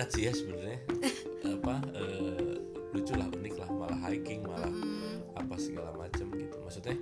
padat 0.00 0.08
sih 0.10 0.24
ya 0.24 0.32
sebenarnya 0.32 0.78
apa 1.60 1.74
eh, 1.92 2.56
lucu 2.90 3.12
lah 3.12 3.28
unik 3.28 3.54
lah 3.54 3.68
malah 3.70 3.98
hiking 4.02 4.40
malah 4.42 4.72
Mm, 4.72 5.36
apa 5.36 5.54
segala 5.56 5.92
macam 5.92 6.32
gitu 6.32 6.56
maksudnya 6.58 6.96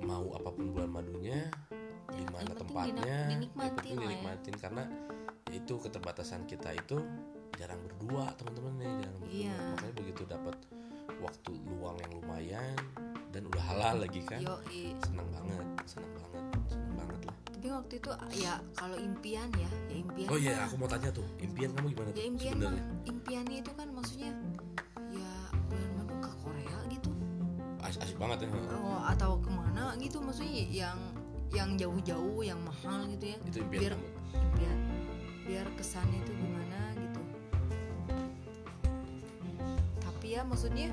mau 0.00 0.28
apa 0.30 0.48
pun 0.50 0.68
bulan 0.70 0.90
madunya 0.90 1.48
di 2.10 2.20
Ya, 2.20 2.30
yang 2.36 2.52
tempatnya 2.54 2.92
dinak- 2.92 3.08
yang 3.08 3.30
dinikmatin 3.32 3.84
ya. 3.88 3.96
dinikmatin 3.98 4.54
karena 4.54 4.84
ya 5.46 5.56
itu 5.56 5.74
keterbatasan 5.78 6.44
kita 6.44 6.70
itu 6.72 7.00
jarang 7.54 7.80
berdua 7.82 8.28
teman-teman 8.34 8.72
nih 8.76 8.92
jarang 9.00 9.18
berdua 9.18 9.40
Iya. 9.40 9.56
makanya 9.70 9.94
begitu 9.96 10.22
dapat 10.26 10.56
waktu 11.16 11.50
luang 11.64 11.96
yang 11.98 12.12
lumayan 12.14 12.76
dan 13.30 13.42
udah 13.46 13.62
halal 13.64 13.96
lagi 13.98 14.20
kan 14.22 14.38
yo 14.38 14.60
eh. 14.68 14.92
senang 15.00 15.26
banget 15.30 15.64
senang 15.86 16.12
banget 16.14 16.44
senang 16.68 16.92
banget 16.94 17.20
lah 17.24 17.36
tapi 17.48 17.66
waktu 17.70 17.92
itu 17.96 18.10
ya 18.36 18.54
kalau 18.74 18.96
impian 18.98 19.48
ya 19.50 19.64
ya 19.64 19.70
impian 20.14 20.30
oh 20.30 20.38
iya 20.38 20.54
mah- 20.54 20.70
aku 20.70 20.74
mau 20.78 20.86
tanya 20.86 21.10
tuh 21.10 21.26
impian 21.42 21.70
kamu 21.74 21.86
gimana 21.90 22.08
ya 22.08 22.14
tuh 22.14 22.22
impian 22.22 22.54
sebenarnya? 22.54 22.84
Impiannya 23.04 23.56
itu 23.58 23.70
kan 23.74 23.88
maksudnya 23.90 24.30
ya 25.10 25.32
bulan 25.66 25.90
madu 25.98 26.14
ke 26.22 26.30
Korea 26.38 26.76
gitu. 26.86 27.10
Asik, 27.82 28.00
asik 28.06 28.16
banget 28.16 28.46
ya. 28.46 28.48
Oh, 28.78 29.02
atau 29.04 29.42
ke 29.42 29.50
mana 29.50 29.98
gitu 29.98 30.22
maksudnya 30.22 30.54
yang 30.70 30.98
yang 31.50 31.70
jauh-jauh 31.74 32.40
yang 32.42 32.58
mahal 32.62 33.02
gitu 33.10 33.34
ya. 33.34 33.38
Itu 33.42 33.58
impian 33.66 33.80
biar 33.82 33.92
kamu. 33.98 34.08
biar 34.54 34.76
biar 35.44 35.66
kesannya 35.74 36.18
itu 36.22 36.32
gimana 36.32 36.78
gitu. 36.94 37.20
Tapi 39.98 40.26
ya 40.34 40.42
maksudnya 40.46 40.88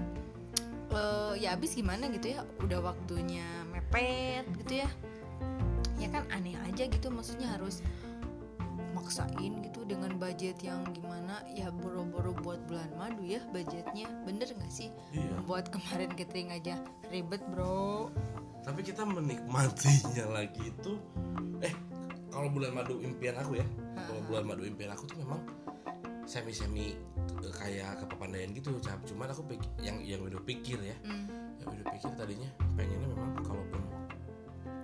eh, 0.92 1.34
ya 1.40 1.54
habis 1.56 1.78
gimana 1.78 2.10
gitu 2.10 2.36
ya 2.36 2.42
udah 2.60 2.80
waktunya 2.92 3.46
mepet 3.70 4.46
gitu 4.66 4.82
ya. 4.82 4.90
Ya 6.02 6.10
kan 6.10 6.26
aneh 6.34 6.58
aja 6.66 6.90
gitu 6.90 7.08
maksudnya 7.14 7.54
harus 7.54 7.86
maksain 9.12 9.60
gitu 9.68 9.84
dengan 9.84 10.16
budget 10.16 10.56
yang 10.64 10.88
gimana 10.96 11.44
ya 11.52 11.68
boro-boro 11.68 12.32
buat 12.40 12.64
bulan 12.64 12.88
madu 12.96 13.28
ya 13.28 13.44
budgetnya. 13.52 14.08
Bener 14.24 14.48
nggak 14.48 14.72
sih? 14.72 14.88
Iya. 15.12 15.36
Buat 15.44 15.68
kemarin 15.68 16.16
catering 16.16 16.56
aja. 16.56 16.80
Ribet 17.12 17.44
bro. 17.52 18.08
Tapi 18.64 18.80
kita 18.88 19.04
menikmatinya 19.04 20.32
lagi 20.32 20.72
itu 20.72 20.96
eh 21.60 21.76
kalau 22.32 22.48
bulan 22.56 22.72
madu 22.72 23.04
impian 23.04 23.36
aku 23.36 23.60
ya. 23.60 23.68
Kalau 24.00 24.24
bulan 24.32 24.48
madu 24.48 24.64
impian 24.64 24.96
aku 24.96 25.04
tuh 25.12 25.20
memang 25.20 25.44
semi 26.24 26.56
semi 26.56 26.96
kayak 27.60 28.08
kepandaian 28.08 28.56
gitu 28.56 28.72
cap. 28.80 29.04
Cuman 29.04 29.28
aku 29.28 29.44
pikir, 29.44 29.68
yang 29.84 30.00
yang 30.08 30.24
udah 30.24 30.40
pikir 30.40 30.80
ya. 30.80 30.96
Hmm, 31.04 31.28
yang 31.60 31.68
udah 31.68 31.86
pikir 31.92 32.16
tadinya 32.16 32.48
pengennya 32.80 33.12
memang 33.12 33.44
kalaupun 33.44 33.82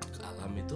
ke 0.04 0.20
alam 0.20 0.52
itu 0.52 0.76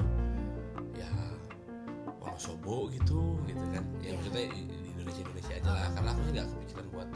Wonosobo 2.41 2.89
gitu 2.89 3.21
gitu 3.45 3.65
kan. 3.69 3.83
Ya 4.01 4.09
Iya. 4.09 4.11
maksudnya 4.17 4.43
di 4.49 4.59
Indonesia 4.89 5.21
Indonesia 5.21 5.53
aja 5.53 5.69
lah. 5.69 5.87
Karena 5.93 6.09
aku 6.09 6.21
sih 6.25 6.31
nggak 6.33 6.47
kepikiran 6.49 6.85
buat 6.89 7.09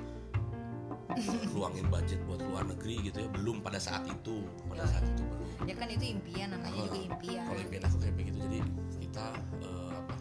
luangin 1.49 1.85
budget 1.89 2.19
buat 2.29 2.41
luar 2.45 2.63
negeri 2.69 2.95
gitu 3.01 3.17
ya. 3.25 3.29
Belum 3.33 3.57
pada 3.65 3.81
saat 3.81 4.05
itu 4.05 4.45
pada 4.69 4.85
Iya. 4.85 4.91
saat 4.93 5.03
itu 5.03 5.21
belum. 5.25 5.49
Ya 5.65 5.73
kan 5.73 5.87
itu 5.89 6.05
impian 6.05 6.47
namanya 6.53 6.77
juga 6.77 6.99
impian. 7.01 7.41
Kalau 7.41 7.57
impian 7.59 7.83
aku 7.83 7.97
kayak 7.97 8.15
begitu. 8.15 8.37
Jadi 8.37 8.59
kita 9.01 9.25
eh, 9.65 9.91
apa? 9.97 10.15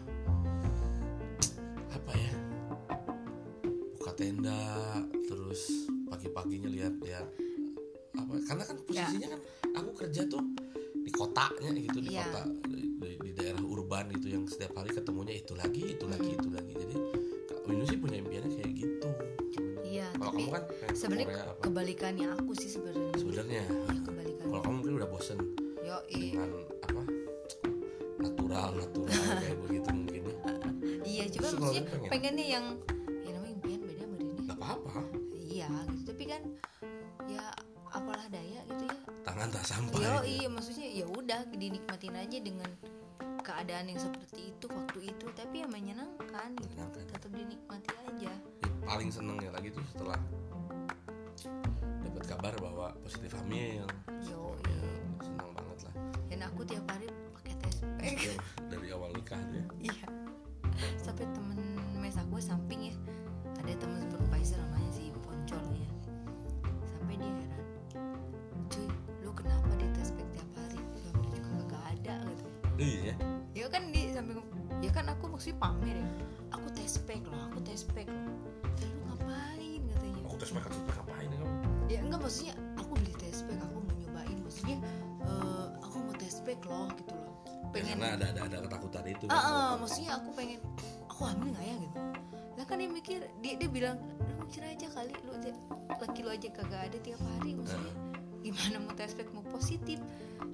Apa 1.93 2.11
ya? 2.17 2.31
Buka 3.93 4.11
tenda 4.17 4.59
terus 5.21 5.61
pagi-paginya 6.09 6.69
lihat-lihat 6.73 7.27
apa? 8.17 8.31
Karena 8.41 8.63
kan 8.65 8.77
posisinya 8.81 9.27
kan 9.29 9.41
aku 9.77 9.89
kerja 10.01 10.25
tuh 10.25 10.41
di 10.97 11.13
kotanya 11.13 11.69
gitu 11.77 12.01
di 12.01 12.09
Iya. 12.09 12.25
kota 12.25 12.41
di, 13.05 13.13
di- 13.21 13.35
daerah 13.37 13.61
urban 13.61 14.09
gitu 14.17 14.27
yang 14.33 14.43
setiap 14.49 14.73
hari 14.81 14.89
ketemunya 14.89 15.37
itu 15.37 15.53
lagi 15.53 15.93
itu 15.93 16.05
lagi 16.09 16.29
itu 16.33 16.49
lagi. 16.49 16.73
Jadi 16.73 16.95
Kak 17.45 17.61
Windu 17.69 17.85
sih 17.85 17.97
punya 18.01 18.17
impiannya 18.17 18.49
kayak 18.57 18.71
gitu. 18.73 19.09
Iya 19.85 20.07
kalau 20.17 20.31
kamu 20.33 20.49
kan 20.49 20.63
sebenarnya 20.97 21.45
kebalikannya 21.61 22.27
aku 22.33 22.51
sih 22.57 22.69
sebenarnya. 22.73 23.13
Sebenarnya. 23.15 23.63
Ya 23.69 23.99
kebalikannya. 24.01 24.49
Kalau 24.49 24.61
kamu 24.65 24.75
mungkin 24.81 24.93
udah 24.97 25.09
bosen 25.09 25.37
yo 25.85 25.97
dengan 26.09 26.49
apa? 26.81 27.03
Natural 28.25 28.69
natural 28.73 29.21
kayak 29.45 29.57
begitu 29.61 29.89
mungkin 29.93 30.21
ya 30.25 30.35
iya 31.05 31.23
maksudnya 31.29 31.81
lu 31.85 31.85
pengen? 31.85 32.09
pengennya 32.09 32.45
yang 32.59 32.65
ya 33.21 33.29
namanya 33.37 33.53
impian 33.53 33.79
beda 33.85 34.03
sama 34.03 34.15
ini 34.17 34.31
nggak 34.41 34.57
apa-apa. 34.57 34.99
Iya 35.31 35.67
gitu. 35.93 36.01
Tapi 36.09 36.23
kan 36.25 36.41
apalah 38.15 38.31
daya 38.31 38.63
gitu 38.71 38.83
ya. 38.87 38.97
Tangan 39.27 39.47
tak 39.51 39.65
sampai. 39.67 39.99
Yo 39.99 40.15
iya 40.23 40.47
maksudnya 40.47 40.87
ya 40.87 41.03
udah 41.03 41.41
dinikmatin 41.51 42.15
aja 42.15 42.37
dengan 42.39 42.71
keadaan 43.43 43.91
yang 43.91 43.99
seperti 43.99 44.55
itu 44.55 44.65
waktu 44.71 44.99
itu 45.11 45.25
tapi 45.35 45.55
ya 45.59 45.67
menyenangkan 45.67 46.55
gitu. 46.55 46.71
Menyenangkan. 46.79 47.03
tetap 47.11 47.31
dinikmati 47.35 47.91
aja. 48.07 48.31
Ya, 48.31 48.71
paling 48.87 49.11
senengnya 49.11 49.51
lagi 49.51 49.67
tuh 49.75 49.83
setelah 49.91 50.15
dapat 52.07 52.23
kabar 52.23 52.53
bahwa 52.63 52.87
positif 53.03 53.35
hamil. 53.35 53.83
Yo 54.23 54.55
ya 54.63 54.79
senang 55.19 55.51
banget 55.51 55.79
lah. 55.91 55.95
Dan 56.31 56.39
aku 56.47 56.61
tiap 56.63 56.87
hari 56.87 57.11
pakai 57.35 57.53
tes 57.59 57.75
pack 57.83 58.15
Ya, 58.15 58.35
dari 58.71 58.87
awal 58.95 59.11
nikah 59.11 59.43
ya 59.51 59.63
iya. 59.91 60.07
Sampai 61.03 61.27
temen 61.35 61.59
mes 61.99 62.15
iya. 72.77 73.13
Ya 73.55 73.65
kan 73.71 73.89
di 73.89 74.11
samping 74.11 74.39
ya 74.83 74.91
kan 74.91 75.07
aku 75.07 75.31
maksudnya 75.31 75.57
pamer 75.59 75.95
ya. 75.95 76.07
Aku 76.53 76.67
tes 76.71 76.99
pack 77.03 77.23
loh 77.25 77.41
aku 77.47 77.59
tes 77.63 77.81
pack 77.83 78.07
loh 78.07 78.27
"Lah, 78.79 78.89
lu 78.91 79.01
ngapain 79.09 79.81
katanya? 79.91 80.21
Aku 80.27 80.35
tes 80.35 80.49
pakai 80.51 80.69
tes 80.69 80.81
ngapain 80.91 81.29
ya 81.29 81.37
kamu 81.39 81.55
ya 81.85 81.99
enggak 82.01 82.19
maksudnya 82.19 82.53
aku 82.75 82.91
beli 82.97 83.13
tes 83.15 83.37
pack 83.45 83.59
aku 83.61 83.77
mau 83.79 83.95
nyobain. 83.95 84.37
Maksudnya 84.43 84.77
eh, 85.23 85.65
aku 85.81 85.95
mau 86.03 86.15
tes 86.15 86.35
pack 86.43 86.59
loh 86.65 86.87
gitu 86.95 87.13
loh. 87.13 87.31
Ya, 87.75 87.83
pengen 87.83 87.97
karena 87.99 88.09
ada 88.15 88.25
ada 88.31 88.41
ada 88.47 88.57
ketakutan 88.63 89.03
itu. 89.07 89.23
Ah 89.27 89.35
ah, 89.35 89.71
maksudnya 89.75 90.11
aku 90.15 90.29
pengen 90.31 90.59
aku 91.07 91.21
hamil 91.27 91.47
nggak 91.51 91.65
ya 91.65 91.75
gitu? 91.79 91.97
Lah 92.55 92.65
kan 92.67 92.75
dia 92.79 92.87
mikir 92.87 93.19
dia 93.39 93.53
dia 93.59 93.69
bilang 93.69 93.97
lu 93.99 94.33
mikir 94.47 94.63
aja 94.63 94.87
kali 94.91 95.11
lu 95.27 95.31
aja- 95.35 95.59
laki 95.99 96.19
lu 96.23 96.31
aja 96.31 96.47
kagak 96.51 96.81
ada 96.91 96.97
tiap 97.03 97.19
hari. 97.19 97.51
Maksudnya 97.55 97.93
gimana 98.39 98.77
mau 98.79 98.93
tes 98.95 99.11
pack 99.11 99.27
mau 99.33 99.43
positif 99.49 99.97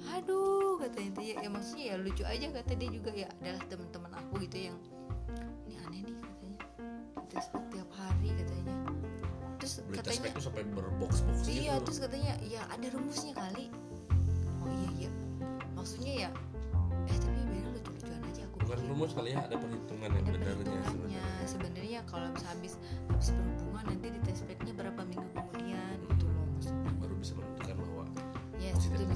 aduh 0.10 0.82
katanya 0.82 1.10
itu 1.14 1.22
ya, 1.22 1.36
ya 1.46 1.50
maksudnya 1.54 1.86
ya 1.94 1.96
lucu 2.02 2.24
aja 2.26 2.46
kata 2.50 2.72
dia 2.74 2.90
juga 2.90 3.12
ya 3.14 3.28
adalah 3.42 3.62
teman-teman 3.70 4.12
aku 4.18 4.34
gitu 4.50 4.58
yang 4.72 4.78
ini 5.70 5.76
aneh 5.86 6.00
nih 6.10 6.16
katanya. 6.18 6.58
Tes 7.30 7.46
pack 7.54 7.66
tiap 7.72 7.90
hari 7.96 8.30
katanya. 8.36 8.76
Terus 9.62 9.74
beli 9.86 9.98
katanya 10.02 10.42
sampai 10.42 10.64
berbox-box 10.74 11.38
iya 11.48 11.78
gitu. 11.78 11.86
terus 11.86 12.00
katanya 12.02 12.34
ya 12.42 12.62
ada 12.74 12.88
rumusnya 12.92 13.34
kali. 13.38 13.66
Oh 14.66 14.70
iya 14.74 14.90
iya. 15.06 15.12
Maksudnya 15.78 16.14
ya 16.28 16.30
eh 17.10 17.18
tapi 17.18 17.40
bener 17.50 17.70
lucu-lucuan 17.74 18.22
aja 18.26 18.42
aku 18.46 18.56
bukan 18.66 18.80
rumus 18.90 19.12
kali 19.14 19.30
ya 19.34 19.40
ada 19.46 19.56
perhitungan 19.58 20.10
yang 20.10 20.26
ada 20.26 20.38
benernya 20.38 20.82
sebenarnya. 20.90 21.24
Sebenarnya 21.46 22.00
kalau 22.10 22.28
habis 22.46 22.74
habis 23.10 23.28
berhubungan 23.34 23.86
nanti 23.86 24.08
di 24.14 24.20
tes 24.26 24.42
packnya 24.46 24.74
berapa 24.78 25.02
minggu 25.06 25.30
kemudian 25.34 25.61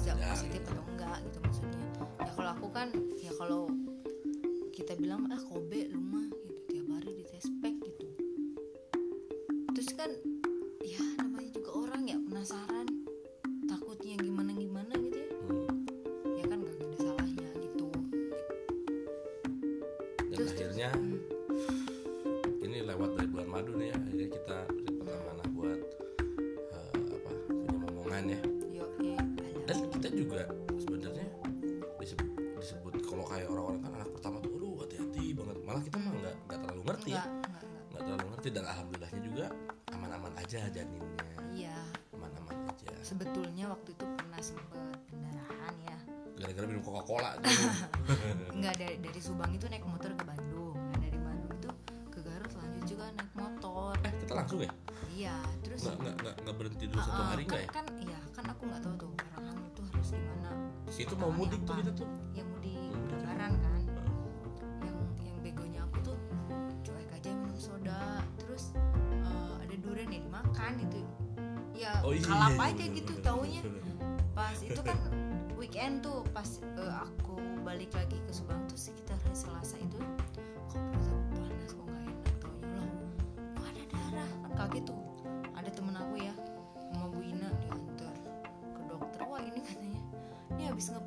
ya 0.06 0.14
atau 0.14 0.22
tidak, 0.22 0.38
positif 0.38 0.62
atau 0.70 0.84
enggak 0.94 1.18
gitu 1.26 1.38
maksudnya. 1.42 1.88
Ya 2.22 2.32
kalau 2.38 2.50
aku 2.54 2.68
kan 2.70 2.88
ya 3.18 3.32
kalau 3.34 3.62
kita 4.70 4.94
bilang 5.00 5.26
ah 5.34 5.42
kobe 5.42 5.90
lu 5.90 6.00
mah 6.00 6.28
itu 61.16 61.24
mau 61.24 61.32
mudik 61.32 61.62
tuh 61.64 61.76
kita 61.80 61.92
tuh. 61.96 62.08
Ya 62.36 62.44
mudik 62.44 62.76
lebaran 63.08 63.52
kan. 63.56 63.82
Yang 64.84 64.98
yang 65.24 65.38
begonya 65.40 65.80
aku 65.88 65.98
tuh 66.04 66.18
cuek 66.84 67.10
aja 67.16 67.30
minum 67.32 67.56
soda. 67.56 68.20
Terus 68.36 68.76
eh, 69.24 69.54
ada 69.64 69.76
durian 69.80 70.12
ya 70.12 70.20
dimakan 70.20 70.74
itu 70.84 71.00
ya 71.76 71.92
Oh, 72.04 72.16
iya, 72.16 72.24
kalap 72.24 72.56
iya, 72.56 72.72
aja 72.72 72.84
bener, 72.88 72.98
gitu 73.00 73.14
bener, 73.20 73.26
taunya. 73.28 73.62
bener. 73.64 73.84
pas 74.36 74.58
itu 74.60 74.82
kan 74.84 74.98
weekend 75.56 76.04
tuh 76.04 76.24
pas 76.32 76.48
eh, 76.64 76.94
aku 77.04 77.36
balik 77.64 77.92
lagi 77.96 78.20
ke 78.20 78.32
Subang 78.32 78.60
tuh 78.68 78.76
sekitar 78.76 79.16
hari 79.24 79.36
Selasa 79.36 79.76
itu 79.80 80.00
kok 80.68 80.80
perut 80.92 81.08
aku 81.08 81.24
panas 81.40 81.72
kok 81.72 81.86
nggak 81.88 82.04
enak 82.04 82.36
taunya. 82.40 82.68
Loh 82.76 82.90
kok 83.56 83.66
ada 83.72 83.84
darah? 83.92 84.30
Kan 84.44 84.52
kaget 84.56 84.84
tuh 84.88 85.00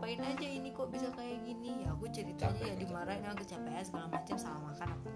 ngapain 0.09 0.25
aja 0.25 0.49
ini 0.49 0.73
kok 0.73 0.89
bisa 0.89 1.13
kayak 1.13 1.45
gini. 1.45 1.85
Ya 1.85 1.93
aku 1.93 2.09
ceritanya 2.09 2.57
Capek, 2.57 2.65
ya 2.65 2.75
dimarahin 2.81 3.25
ah, 3.29 3.37
kecapean 3.37 3.85
segala 3.85 4.07
macam 4.09 4.37
salah 4.41 4.61
makan 4.65 4.89
apa 4.97 5.11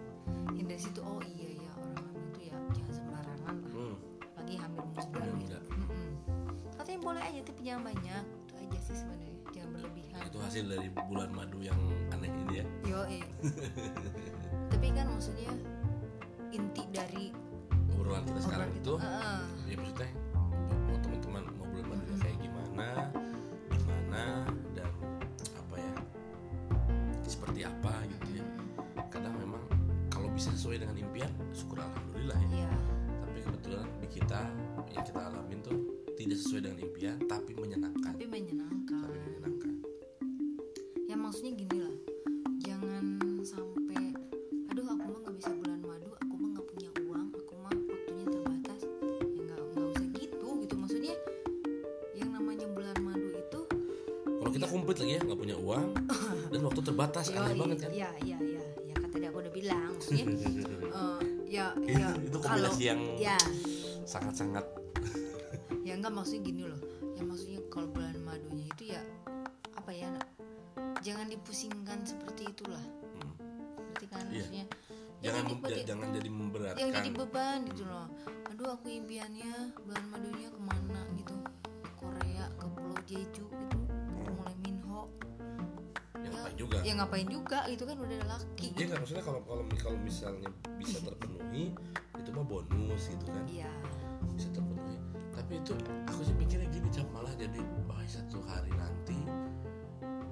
ya 0.53 0.63
dari 0.69 0.81
situ 0.81 1.01
oh 1.01 1.21
iya 1.25 1.49
ya 1.65 1.71
orang 1.81 1.97
hamil 1.97 2.25
tuh 2.29 2.43
ya 2.45 2.57
jangan 2.77 2.93
sembarangan 2.93 3.55
lah. 3.65 3.73
Hmm, 3.73 3.97
lagi 4.37 4.55
hamil 4.61 4.85
muda. 5.33 5.59
Mm-mm. 5.73 6.09
katanya 6.77 7.01
boleh 7.01 7.23
aja 7.25 7.41
tapi 7.41 7.61
jangan 7.65 7.83
banyak. 7.89 8.25
Itu 8.45 8.55
aja 8.61 8.79
sih 8.85 8.97
sebenarnya 9.01 9.33
jangan 9.49 9.71
berlebihan. 9.73 10.21
Itu 10.29 10.39
hasil 10.45 10.65
dari 10.69 10.89
bulan 10.93 11.31
madu 11.33 11.59
yang 11.65 11.81
aneh 12.13 12.29
ini 12.29 12.55
ya. 12.61 12.65
Yo 12.85 13.01
tapi 14.77 14.87
kan 14.93 15.09
maksudnya 15.09 15.53
inti 16.53 16.85
dari 16.93 17.33
obrolan 17.97 18.29
kita 18.29 18.41
sekarang 18.45 18.69
obrolan 18.69 18.85
itu 18.85 18.95
Heeh. 19.01 19.41
ya 19.73 19.77
maksudnya 19.81 20.11
kita 34.23 34.39
yang 34.95 35.03
kita 35.03 35.19
alamin 35.19 35.59
tuh 35.67 35.79
tidak 36.15 36.39
sesuai 36.39 36.61
dengan 36.63 36.79
impian 36.79 37.17
tapi 37.27 37.59
menyenangkan. 37.59 38.15
Tapi 38.15 38.27
menyenangkan. 38.31 39.03
Tapi 39.03 39.19
menyenangkan. 39.19 39.75
Ya 41.11 41.17
maksudnya 41.19 41.53
gini 41.59 41.79
lah. 41.83 41.97
Jangan 42.63 43.05
sampai 43.43 44.15
aduh 44.71 44.87
aku 44.95 45.07
mah 45.11 45.21
nggak 45.27 45.37
bisa 45.43 45.51
bulan 45.59 45.81
madu 45.83 46.15
aku 46.23 46.35
mah 46.39 46.49
nggak 46.55 46.67
punya 46.71 46.91
uang 47.03 47.27
aku 47.35 47.53
mah 47.67 47.75
waktunya 47.75 48.27
terbatas. 48.31 48.81
Ya 49.35 49.41
nggak 49.43 49.59
nggak 49.75 49.87
usah 49.91 50.07
gitu 50.15 50.49
gitu. 50.63 50.75
Maksudnya 50.79 51.15
yang 52.15 52.31
namanya 52.31 52.67
bulan 52.71 52.97
madu 53.03 53.27
itu 53.27 53.61
kalau 54.39 54.51
kita 54.55 54.67
komplit 54.71 54.97
lagi 55.03 55.13
ya 55.19 55.21
nggak 55.27 55.41
punya 55.43 55.57
uang 55.59 55.87
dan 56.55 56.61
waktu 56.63 56.81
terbatas 56.87 57.25
Yo, 57.27 57.39
aneh 57.43 57.59
banget 57.59 57.79
kan? 57.83 57.91
iya 57.91 58.11
iya 58.23 58.39
iya 58.39 58.65
ya 58.87 58.95
kan 59.03 59.09
tadi 59.11 59.25
aku 59.27 59.39
udah 59.43 59.53
bilang 59.55 59.91
maksudnya 59.91 60.25
eh, 60.31 61.21
ya 61.49 61.67
ya 61.81 62.09
itu 62.23 62.39
kalau 62.39 62.71
yang 62.79 63.01
ya 63.17 63.39
sangat-sangat. 64.13 64.67
Ya 65.83 65.99
enggak 65.99 66.15
maksudnya 66.15 66.43
gini 66.45 66.63
loh. 66.63 66.79
Ya 67.13 67.23
maksudnya 67.23 67.59
kalau 67.67 67.91
bulan 67.91 68.15
madunya 68.23 68.71
itu 68.71 68.93
ya 68.93 69.03
apa 69.75 69.91
ya 69.91 70.15
jangan 71.01 71.27
dipusingkan 71.27 72.07
seperti 72.07 72.47
itulah. 72.47 72.79
Hmm, 72.79 73.35
berarti 73.83 74.07
kan 74.07 74.23
Iya. 74.23 74.31
maksudnya? 74.31 74.65
Jangan 75.21 75.43
dibuat- 75.45 75.71
ja- 75.73 75.87
jangan 75.87 76.09
jadi 76.13 76.31
memberatkan. 76.31 76.79
Yang 76.79 76.91
jadi 76.95 77.11
beban 77.13 77.59
gitu 77.67 77.83
loh. 77.85 78.07
Aduh 78.47 78.69
aku 78.71 78.87
impiannya 78.89 79.53
bulan 79.77 80.05
madunya 80.09 80.49
ke 80.49 80.61
mana 80.61 81.01
gitu? 81.13 81.35
Ke 81.83 81.91
Korea 81.97 82.45
ke 82.53 82.67
Pulau 82.69 82.99
Jeju 83.03 83.45
gitu. 83.45 83.79
Mulai 84.31 84.55
Minho. 84.61 85.03
Ya 86.15 86.29
ngapain 86.31 86.55
juga? 86.57 86.77
ya 86.81 86.93
ngapain 86.95 87.27
juga 87.29 87.59
gitu 87.67 87.83
kan 87.83 87.97
udah 87.99 88.17
ada 88.17 88.27
laki 88.31 88.67
Iya 88.73 88.85
nggak 88.87 88.99
maksudnya 89.03 89.25
kalau 89.25 89.41
kalau 89.43 89.63
kalau 89.75 89.99
misalnya 89.99 90.47
bisa 90.79 90.99
terpenuhi 91.01 91.75
itu 92.15 92.29
mah 92.31 92.45
bonus 92.45 93.03
gitu 93.09 93.27
kan. 93.27 93.43
Iya 93.45 93.71
tapi 95.53 95.61
itu 95.61 95.77
aku 96.09 96.21
sih 96.25 96.33
mikirnya 96.33 96.65
gini 96.73 96.89
cap 96.89 97.05
malah 97.13 97.29
jadi 97.37 97.61
oh 97.61 98.01
satu 98.09 98.41
hari 98.49 98.73
nanti 98.73 99.21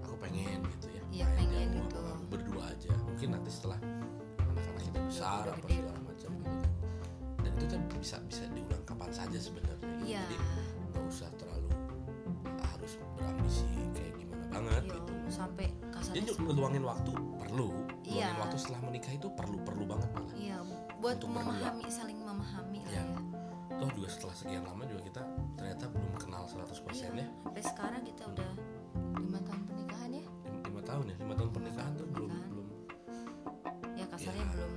aku 0.00 0.16
pengen 0.16 0.64
gitu 0.64 0.88
ya 0.88 1.02
Iya, 1.12 1.24
main 1.28 1.36
pengen 1.44 1.68
gitu. 1.76 1.98
aku 2.00 2.24
berdua 2.26 2.62
aja 2.72 2.88
mungkin 3.04 3.28
nanti 3.36 3.50
setelah 3.52 3.76
anak-anak 4.40 4.80
kita 4.80 4.98
besar 5.04 5.44
udah 5.44 5.52
apa 5.52 5.60
gede. 5.60 5.76
segala 5.76 6.00
macam 6.00 6.30
gitu 6.32 6.56
kan 6.56 6.72
dan 7.36 7.52
itu 7.52 7.64
kan 7.68 7.80
bisa 8.00 8.16
bisa 8.24 8.42
diulang 8.48 8.84
kapan 8.88 9.10
saja 9.12 9.36
sebenarnya 9.36 9.76
gitu. 9.76 10.04
iya 10.08 10.22
jadi 10.24 10.36
nggak 10.88 11.04
usah 11.04 11.28
terlalu 11.36 11.68
harus 12.64 12.92
berambisi 13.12 13.68
kayak 13.92 14.12
gimana 14.16 14.44
banget 14.48 14.82
Yo, 14.82 14.94
gitu 14.96 15.12
sampai 15.28 15.66
kasarnya 15.90 16.16
jadi 16.16 16.30
ngeluangin 16.40 16.84
waktu 16.86 17.12
perlu 17.36 17.68
Iya. 18.00 18.24
ngeluangin 18.24 18.40
waktu 18.40 18.56
setelah 18.56 18.80
menikah 18.82 19.12
itu 19.12 19.28
perlu 19.30 19.58
perlu 19.60 19.84
banget 19.84 20.08
malah 20.16 20.32
iya 20.32 20.56
buat 20.96 21.16
Untuk 21.18 21.28
berdua. 21.28 21.44
memahami 21.44 21.84
saling 21.92 22.16
memahami 22.18 22.78
lah 22.80 22.88
Iya. 22.88 23.04
ya 23.04 23.20
toh 23.80 23.88
juga 23.90 24.08
setelah 24.08 24.34
sekian 24.34 24.62
lama 24.62 24.82
juga 24.84 25.00
kita 25.02 25.22
ternyata 25.56 25.84
belum 25.88 26.12
kenal 26.14 26.44
100% 26.44 26.68
Iya, 26.92 27.08
ya. 27.16 27.26
sampai 27.40 27.62
sekarang 27.64 28.02
kita 28.04 28.22
udah 28.26 28.50
lima 29.16 29.40
tahun 29.40 29.62
pernikahan 29.64 30.10
ya. 30.12 30.24
Lim- 30.44 30.64
lima 30.66 30.82
tahun 30.82 31.04
ya? 31.06 31.16
Lima 31.18 31.34
tahun 31.34 31.50
pernikahan 31.50 31.92
tuh 31.94 32.06
belum 32.06 32.30
belum. 32.46 32.66
Ya 33.94 34.04
kasarnya 34.06 34.38
Ya. 34.38 34.50
belum 34.50 34.72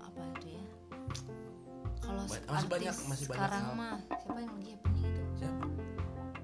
apa 0.00 0.20
itu 0.32 0.48
ya. 0.52 0.64
Kalau 1.98 2.22
Ba- 2.22 2.34
artis 2.34 2.46
masih 2.48 2.68
banyak- 2.68 2.98
masih 3.06 3.26
banyak 3.26 3.38
sekarang 3.38 3.64
hal. 3.64 3.74
mah 3.74 3.94
siapa 4.12 4.38
yang 4.40 4.52
lagi 4.52 4.70
happening 4.72 5.04
itu? 5.04 5.22
Siapa? 5.36 5.64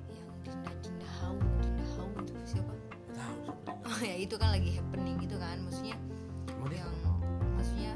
Yang 0.09 0.29
Dinda 0.45 0.71
Dinda 0.79 1.09
Hau 1.19 1.35
Dinda 1.59 1.85
Hau 1.93 2.07
itu 2.17 2.33
siapa? 2.45 2.73
Tahu 3.13 3.39
oh 3.83 3.99
ya 4.01 4.15
itu 4.17 4.35
kan 4.37 4.49
lagi 4.51 4.71
happening 4.73 5.17
gitu 5.19 5.37
kan 5.37 5.57
maksudnya 5.61 5.97
dia? 6.63 6.79
yang 6.79 6.95
maksudnya 7.53 7.93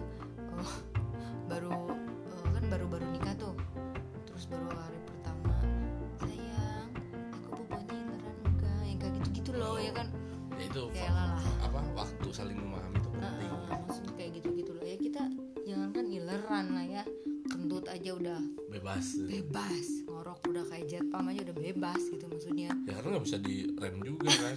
itu 10.76 10.92
lah 11.08 11.40
apa 11.64 11.80
waktu 11.96 12.28
saling 12.28 12.58
memahami 12.60 13.00
itu 13.00 13.08
penting. 13.08 13.48
Heeh, 13.48 13.78
maksudnya 13.80 14.12
kayak 14.12 14.30
gitu-gitu 14.36 14.70
loh. 14.76 14.84
Ya 14.84 14.96
kita 15.00 15.22
jangankan 15.64 16.04
ileran 16.12 16.66
lah 16.76 16.84
ya. 16.84 17.04
Kentut 17.46 17.86
aja 17.88 18.10
udah 18.12 18.40
bebas. 18.68 19.06
bebas. 19.24 19.86
Ngorok 20.04 20.40
udah 20.52 20.64
kayak 20.68 20.84
jet 20.90 21.06
pump 21.08 21.32
aja 21.32 21.40
udah 21.48 21.56
bebas 21.56 22.02
gitu 22.12 22.24
maksudnya. 22.28 22.70
Ya 22.84 22.92
karena 23.00 23.08
nggak 23.16 23.24
bisa 23.24 23.38
direm 23.40 23.96
juga 24.04 24.28
kan? 24.28 24.56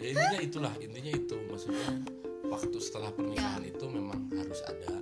Ya 0.00 0.06
intinya 0.16 0.40
itulah 0.40 0.74
intinya 0.80 1.12
itu. 1.12 1.36
Maksudnya 1.52 1.88
waktu 2.48 2.76
setelah 2.80 3.10
pernikahan 3.12 3.62
Ya. 3.66 3.70
itu 3.74 3.84
memang 3.90 4.30
harus 4.32 4.60
ada 4.64 4.92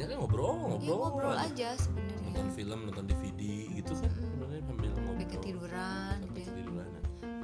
banyaknya 0.00 0.16
ngobrol 0.16 0.52
ngobrol, 0.56 0.80
ya 0.80 0.94
ngobrol 0.96 1.34
aja. 1.34 1.44
aja 1.44 1.68
sebenarnya 1.76 2.24
nonton 2.24 2.48
film 2.50 2.78
nonton 2.82 3.04
DVD 3.06 3.40
gitu 3.74 3.92
kan 3.92 4.08
Mm-mm. 4.08 4.24
sebenarnya 4.24 4.60
sambil 4.62 4.88
ngobrol 4.88 5.04
sampai 5.10 5.26
ketiduran 5.28 6.14
sampai 6.16 6.32
gitu 6.32 6.40
ya 6.40 6.48
ketiduran 6.48 6.88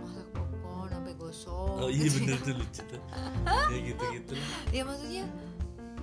masak 0.00 0.26
popcorn 0.32 0.88
sampai 0.90 1.14
gosong 1.14 1.76
oh 1.76 1.88
iya 1.88 2.02
gitu 2.02 2.16
bener 2.18 2.32
ya. 2.32 2.40
tuh 2.40 2.54
lucu 2.56 2.82
tuh 2.82 3.00
ya 3.72 3.78
gitu 3.82 4.04
gitu 4.14 4.32
ya 4.72 4.82
maksudnya 4.82 5.24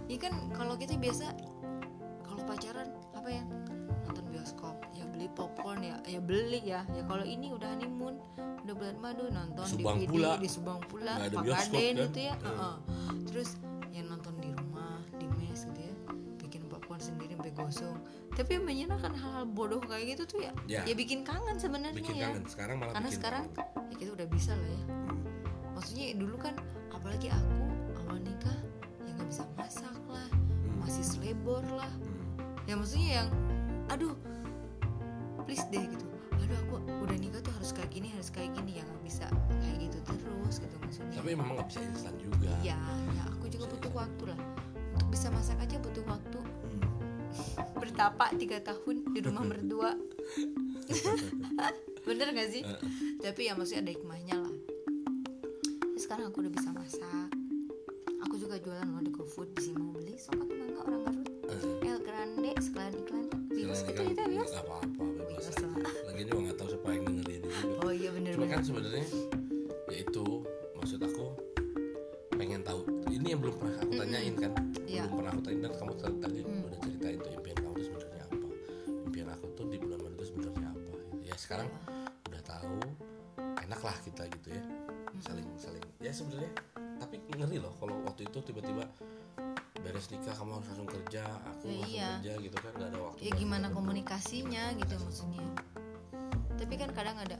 ya 0.06 0.18
kan 0.20 0.34
kalau 0.52 0.74
kita 0.76 0.94
biasa 0.96 1.26
kalau 2.22 2.42
pacaran 2.46 2.88
apa 3.14 3.30
ya 3.32 3.44
nonton 4.04 4.26
bioskop 4.30 4.76
ya 4.92 5.04
beli 5.08 5.26
popcorn 5.28 5.82
ya 5.82 5.98
ya 6.06 6.20
beli 6.20 6.62
ya 6.62 6.86
ya 6.88 7.02
kalau 7.04 7.24
ini 7.24 7.50
udah 7.50 7.66
honeymoon 7.72 8.22
udah 8.64 8.74
bulan 8.74 8.98
madu 8.98 9.26
nonton 9.28 9.66
Di 9.66 9.72
Subang 9.74 9.98
DVD 9.98 10.12
pula. 10.12 10.32
di 10.38 10.48
Subang 10.48 10.80
pula 10.86 11.12
Nggak 11.14 11.26
ada 11.26 11.36
Pak 11.36 11.44
bioskop, 11.44 11.74
Kaden 11.74 11.96
kan? 11.96 12.06
itu 12.06 12.20
ya 12.22 12.34
Hmm. 12.34 12.46
heeh. 12.46 12.76
terus 13.26 13.50
gosong 17.74 17.98
tapi 18.34 18.58
menyenangkan 18.58 19.14
hal-hal 19.14 19.46
bodoh 19.46 19.78
kayak 19.80 20.14
gitu 20.14 20.24
tuh 20.28 20.40
ya 20.42 20.54
Ya. 20.66 20.82
ya 20.86 20.94
bikin 20.94 21.22
kangen 21.22 21.58
sebenarnya 21.58 21.94
bikin 21.96 22.16
ya 22.16 22.30
kangen 22.30 22.46
sekarang 22.46 22.78
malah 22.78 22.94
karena 22.94 23.10
bikin 23.10 23.18
sekarang 23.18 23.44
kangen. 23.50 23.90
ya 23.90 23.96
kita 23.98 24.12
udah 24.14 24.28
bisa 24.30 24.52
lah 24.54 24.70
ya 24.70 24.82
Hmm. 24.84 25.18
maksudnya 25.74 26.06
dulu 26.16 26.36
kan 26.38 26.54
apalagi 26.90 27.28
aku 27.30 27.58
awal 28.00 28.18
nikah 28.20 28.58
ya 29.00 29.12
nggak 29.12 29.28
bisa 29.28 29.44
masak 29.54 29.96
lah 30.08 30.28
Hmm. 30.30 30.78
masih 30.82 31.02
selebor 31.04 31.62
lah 31.68 31.90
Hmm. 31.92 32.66
ya 32.66 32.74
maksudnya 32.74 33.10
yang 33.20 33.30
aduh 33.88 34.14
please 35.44 35.66
deh 35.70 35.82
gitu 35.84 36.06
aduh 36.36 36.58
aku 36.60 36.74
udah 37.04 37.18
nikah 37.18 37.40
tuh 37.40 37.54
harus 37.54 37.70
kayak 37.72 37.90
gini 37.92 38.08
harus 38.10 38.30
kayak 38.30 38.50
gini 38.54 38.78
ya 38.78 38.84
nggak 38.84 39.02
bisa 39.04 39.26
kayak 39.60 39.78
gitu 39.80 39.98
terus 40.04 40.56
gitu 40.58 40.76
maksudnya 40.80 41.18
tapi 41.18 41.30
memang 41.32 41.54
nggak 41.54 41.68
bisa 41.70 41.80
instan 41.84 42.14
juga 42.18 42.50
ya 42.62 42.74
ya 42.74 42.78
aku 43.30 43.46
juga 43.46 43.66
butuh 43.68 43.94
waktu 43.94 44.24
lah 44.26 44.40
untuk 44.94 45.08
bisa 45.10 45.28
masak 45.30 45.58
aja 45.58 45.78
butuh 45.80 46.06
waktu. 46.06 46.38
Bertapa 47.78 48.26
tiga 48.38 48.58
tahun 48.64 49.14
di 49.14 49.20
rumah 49.24 49.44
berdua. 49.46 49.92
Bener 52.08 52.36
gak 52.36 52.50
sih? 52.52 52.64
Tapi 53.24 53.42
ya 53.48 53.56
maksudnya 53.56 53.88
ada 53.88 53.92
hikmahnya 53.96 54.36
lah. 54.38 54.56
Sekarang 55.96 56.30
aku 56.30 56.44
udah 56.44 56.52
bisa 56.52 56.70
masak. 56.76 57.30
Aku 58.28 58.36
juga 58.40 58.60
jualan 58.60 58.88
loh 58.88 59.04
di 59.04 59.12
GoFood 59.12 59.56
bisa 59.56 59.72
mau 59.76 59.96
beli 59.96 60.16
sok 60.20 60.44
atau 60.44 60.56
enggak 60.56 60.84
orang 60.84 61.02
Garut. 61.08 61.30
Eh. 61.48 61.88
El 61.88 62.00
Grande 62.04 62.52
sekalian 62.60 62.96
iklan. 63.00 63.26
Gitu 63.54 63.92
kan 63.94 64.06
kita 64.12 64.24
bebas 64.28 64.52
nggak 64.52 64.66
apa-apa 64.68 65.04
bebas 65.44 65.56
lagi 66.08 66.22
juga 66.30 66.40
nggak 66.40 66.58
tahu 66.58 66.68
siapa 66.72 66.88
yang 66.94 67.04
dengerin 67.04 67.42
ini. 67.44 67.76
Oh 67.84 67.92
iya 67.92 68.10
bener 68.16 68.32
cuma 68.34 68.44
bener 68.46 68.54
kan 68.56 68.62
sebenarnya 68.64 69.06
ya 69.92 69.98
itu 70.02 70.26
maksud 70.78 71.00
aku 71.04 71.26
pengen 72.38 72.62
tahu. 72.64 72.82
Ini 73.12 73.28
yang 73.36 73.42
belum 73.44 73.56
pernah 73.60 73.78
aku 73.84 73.92
tanyain 73.98 74.36
kan? 74.40 74.52
Iya. 74.84 75.04
belum 75.08 75.16
pernah 75.20 75.32
aku 75.36 75.42
tanyain 75.44 75.62
dan 75.64 75.74
kamu 75.80 75.94
ya 81.44 81.60
sekarang 81.60 81.68
udah 82.32 82.44
tahu 82.48 82.80
enak 83.68 83.82
lah 83.84 83.98
kita 84.00 84.24
gitu 84.32 84.56
ya 84.56 84.64
saling 85.20 85.44
saling 85.60 85.84
ya 86.00 86.16
sebenarnya 86.16 86.56
tapi 87.04 87.20
ngeri 87.36 87.60
loh 87.60 87.76
kalau 87.84 88.00
waktu 88.08 88.32
itu 88.32 88.40
tiba-tiba 88.40 88.88
beres 89.84 90.08
nikah 90.08 90.32
kamu 90.32 90.56
harus 90.56 90.68
langsung 90.72 90.88
kerja 90.88 91.24
aku 91.44 91.68
Ya, 91.68 91.76
langsung 91.76 91.92
iya. 91.92 92.10
kerja 92.16 92.34
gitu 92.48 92.58
kan 92.64 92.72
nggak 92.80 92.90
ada 92.96 93.00
waktu 93.04 93.20
ya 93.28 93.32
gimana 93.36 93.68
komunikasinya 93.76 94.64
gitu 94.80 94.96
maksudnya. 94.96 95.44
Tapi 96.56 96.74
kan 96.80 96.90
kadang 96.96 97.20
ada 97.20 97.36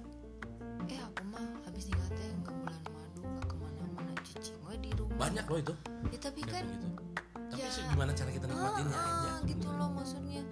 eh 0.92 1.00
aku 1.00 1.24
mah 1.32 1.46
habis 1.64 1.88
nikah 1.88 2.10
teh 2.12 2.28
nggak 2.44 2.52
bulan 2.60 2.82
madu 2.92 3.22
nggak 3.24 3.48
ke 3.48 3.56
mana-mana 3.56 4.12
cicing 4.28 4.60
we 4.68 4.76
di 4.84 4.92
rumah. 5.00 5.16
Banyak 5.16 5.46
loh 5.48 5.60
itu. 5.64 5.74
Ya 6.12 6.18
tapi 6.20 6.42
kan 6.44 6.68
kayak 6.68 6.68
gitu. 6.76 6.88
Tapi 7.32 7.64
ya. 7.64 7.72
sih 7.72 7.84
gimana 7.88 8.12
cara 8.12 8.30
kita 8.36 8.46
nikmatinnya 8.52 8.92
Ah, 9.00 9.08
aja 9.08 9.32
gitu 9.48 9.68
loh 9.72 9.90
maksudnya. 9.96 10.44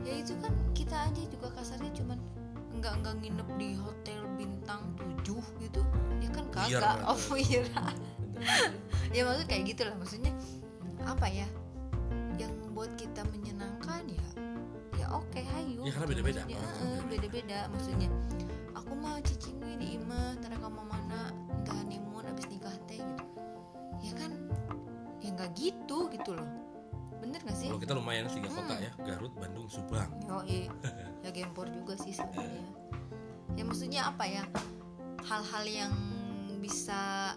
Ya 0.00 0.14
itu 0.16 0.32
kan 0.40 0.52
kita 0.72 0.96
aja 1.12 1.22
juga 1.28 1.48
kasarnya 1.52 1.92
cuman 1.92 2.16
nggak 2.84 2.94
nggak 3.00 3.14
nginep 3.16 3.48
di 3.56 3.68
hotel 3.80 4.20
bintang 4.36 4.82
7 5.24 5.40
gitu? 5.58 5.80
Ya 6.20 6.28
kan 6.28 6.44
Wira 6.52 6.80
kagak 6.84 6.96
oh 7.08 7.16
wira 7.32 7.84
ya 9.16 9.20
maksudnya 9.24 9.48
kayak 9.48 9.62
gitu 9.66 9.82
lah 9.84 9.96
maksudnya 9.96 10.32
apa 11.00 11.26
ya? 11.26 11.48
Yang 12.36 12.52
buat 12.72 12.92
kita 12.94 13.24
menyenangkan 13.24 14.04
ya 14.04 14.26
ya 14.94 15.06
oke 15.10 15.40
hayu 15.40 15.80
Ya, 15.80 15.92
karena 15.96 16.06
gitu. 16.06 16.12
beda-beda. 16.12 16.40
Maksudnya, 16.44 16.58
Orang 16.60 16.76
kan 16.76 16.84
eh, 16.84 17.00
beda-beda. 17.08 17.08
beda-beda 17.08 17.58
maksudnya. 17.72 18.08
Aku 18.74 18.92
mah 18.92 19.16
cicing 19.24 19.56
di 19.74 19.96
imah 19.96 20.36
tara 20.38 20.56
kamu 20.60 20.82
mana 20.84 21.20
entah 21.50 21.74
honeymoon 21.74 22.24
abis 22.26 22.46
nikah 22.52 22.76
teh 22.84 23.00
gitu. 23.00 23.24
Ya 24.02 24.12
kan? 24.12 24.30
Ya 25.24 25.28
nggak 25.32 25.50
gitu 25.56 26.12
gitu 26.12 26.30
loh. 26.36 26.48
Bener 27.16 27.40
gak 27.40 27.56
sih? 27.56 27.72
Kalau 27.72 27.80
kita 27.80 27.96
lumayan 27.96 28.28
tiga 28.28 28.52
Hmm. 28.52 28.60
kota 28.60 28.74
ya, 28.76 28.92
Garut, 29.00 29.32
Bandung, 29.32 29.64
Subang. 29.72 30.12
Yo, 30.28 30.44
ya 31.24 31.32
gempor 31.32 31.72
juga 31.72 31.96
sih 31.96 32.12
sebenarnya. 32.12 32.68
Ya 33.56 33.64
maksudnya 33.64 34.00
apa 34.12 34.28
ya? 34.28 34.44
Hal-hal 35.24 35.64
yang 35.64 35.94
bisa 36.60 37.32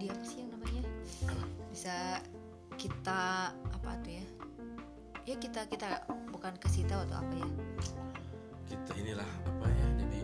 di 0.00 0.08
apa 0.08 0.24
sih 0.24 0.44
yang 0.44 0.56
namanya? 0.56 0.84
Bisa 1.68 2.24
kita 2.80 3.52
apa 3.52 3.90
tuh 4.00 4.16
ya? 4.16 4.26
Ya 5.28 5.36
kita 5.36 5.68
kita 5.68 6.08
bukan 6.32 6.56
kasih 6.56 6.88
tahu 6.88 7.04
atau 7.04 7.20
apa 7.20 7.34
ya? 7.36 7.48
Kita 8.66 8.92
inilah 8.96 9.28
apa 9.44 9.66
ya, 9.68 9.86
jadi 10.00 10.20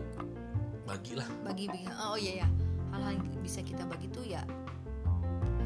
bagilah. 0.89 1.27
Bagi 1.45 1.69
bagi 1.69 1.85
oh 1.93 2.17
iya 2.17 2.41
ya. 2.41 2.47
Hal-hal 2.89 3.21
yang 3.21 3.25
bisa 3.45 3.61
kita 3.61 3.85
bagi 3.85 4.09
tuh 4.09 4.25
ya 4.25 4.41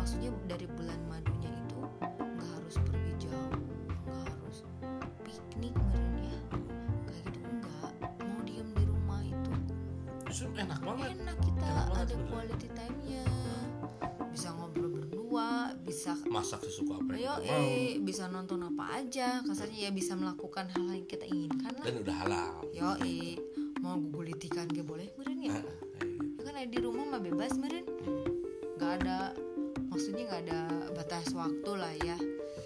maksudnya 0.08 0.32
dari 0.48 0.64
bulan 0.72 0.96
madunya 1.12 1.52
ada 11.98 12.06
sebenarnya. 12.08 12.30
quality 12.30 12.68
time-nya. 12.72 13.24
Bisa 14.30 14.54
ngobrol 14.54 14.90
berdua 14.94 15.74
bisa 15.82 16.14
Masak 16.30 16.62
sesuka 16.62 17.02
apa 17.02 17.18
yang 17.18 17.18
ayo 17.18 17.34
kita 17.42 17.54
mau. 17.58 17.66
eh 17.66 17.92
bisa 17.98 18.24
nonton 18.30 18.60
apa 18.64 18.84
aja. 19.02 19.42
Kasarnya 19.42 19.90
ya 19.90 19.92
bisa 19.92 20.14
melakukan 20.14 20.70
hal 20.70 20.86
yang 20.94 21.08
kita 21.10 21.26
inginkan 21.26 21.74
lah. 21.74 21.86
Dan 21.86 21.96
udah 22.06 22.16
halal. 22.22 22.54
yo 22.70 22.90
eh 23.02 23.34
mau 23.82 23.98
gugulitikan 23.98 24.70
gak 24.70 24.86
boleh 24.86 25.10
meren 25.18 25.40
ya? 25.42 25.58
Gitu. 25.58 25.72
kan 26.42 26.54
ada 26.56 26.70
di 26.70 26.80
rumah 26.80 27.04
mah 27.04 27.20
bebas 27.20 27.60
meren 27.60 27.84
nggak 28.80 28.92
ada 29.04 29.36
maksudnya 29.92 30.24
nggak 30.32 30.42
ada 30.48 30.60
batas 30.96 31.34
waktu 31.34 31.72
lah 31.76 31.94
ya. 32.02 32.18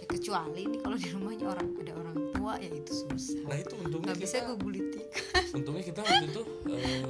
Ya, 0.02 0.06
kecuali 0.08 0.66
nih 0.66 0.80
kalau 0.82 0.98
di 0.98 1.10
rumahnya 1.10 1.46
orang 1.50 1.68
ada 1.82 1.94
orang 1.98 2.18
tua 2.32 2.54
ya 2.60 2.70
itu 2.70 2.94
susah. 2.94 3.42
Nah 3.48 3.58
itu 3.58 3.74
untungnya 3.80 4.12
nggak 4.12 4.20
bisa 4.22 4.38
kita, 4.40 4.50
gugulitik 4.54 5.08
untungnya 5.52 5.84
kita 5.84 6.00
waktu 6.02 6.26
itu 6.32 6.42
eh, 6.72 7.04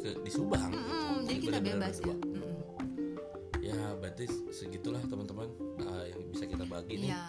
ke 0.00 0.10
di 0.18 0.30
Subang. 0.32 0.72
Mm-mm, 0.72 1.28
jadi 1.28 1.38
kita 1.38 1.58
bebas 1.60 1.96
ya. 2.00 2.14
Mm-mm. 2.16 2.58
Ya 3.60 3.78
berarti 3.94 4.24
segitulah 4.50 5.00
teman-teman 5.04 5.46
eh, 5.78 6.04
yang 6.10 6.20
bisa 6.32 6.44
kita 6.44 6.64
bagi 6.64 6.98
nih 6.98 7.12
Iya. 7.12 7.22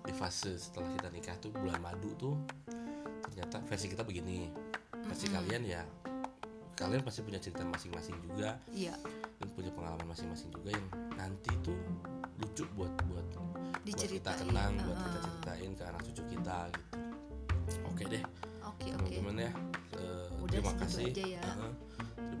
di 0.00 0.12
fase 0.14 0.54
setelah 0.54 0.88
kita 0.94 1.08
nikah 1.10 1.36
tuh 1.36 1.50
bulan 1.50 1.80
madu 1.80 2.12
tuh 2.14 2.36
ternyata 3.24 3.58
versi 3.66 3.88
kita 3.88 4.04
begini. 4.04 4.52
Versi 5.00 5.26
kalian 5.26 5.64
ya 5.64 5.82
kalian 6.76 7.04
pasti 7.04 7.20
punya 7.20 7.36
cerita 7.36 7.60
masing-masing 7.60 8.16
juga 8.24 8.56
iya 8.72 8.96
dan 9.36 9.52
punya 9.52 9.68
pengalaman 9.68 10.16
masing-masing 10.16 10.48
juga 10.48 10.72
yang 10.72 10.86
nanti 11.12 11.52
tuh 11.60 11.76
lucu 12.40 12.64
buat 12.72 12.88
buat 13.04 13.26
buat 13.84 14.00
kita 14.00 14.32
kenang, 14.40 14.80
buat 14.80 14.96
kita 14.96 15.18
ceritain 15.20 15.70
ke 15.76 15.82
anak 15.84 16.00
cucu 16.08 16.22
kita 16.32 16.58
gitu. 16.72 16.96
Oke 17.84 18.04
deh, 18.08 18.22
oke 18.64 18.86
oke 18.86 18.96
teman-teman 18.96 19.34
ya. 19.44 19.52
Eh, 19.92 20.26
Udah 20.40 20.56
terima 20.56 20.72
kasih. 20.80 21.06
aja 21.12 21.24
ya. 21.36 21.42
uh-uh. 21.44 21.72
terima 21.74 21.89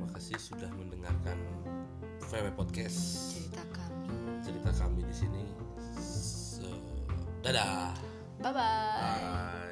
kasih 0.08 0.38
sudah 0.38 0.70
mendengarkan 0.72 1.36
VW 2.24 2.46
Podcast 2.54 2.98
cerita 3.36 3.62
kami 3.72 4.16
cerita 4.40 4.70
kami 4.72 5.00
di 5.04 5.14
sini. 5.14 5.42
Se- 5.96 6.64
Dadah. 7.40 7.92
bye 8.40 8.52
bye 8.52 8.60
Bye. 8.60 9.69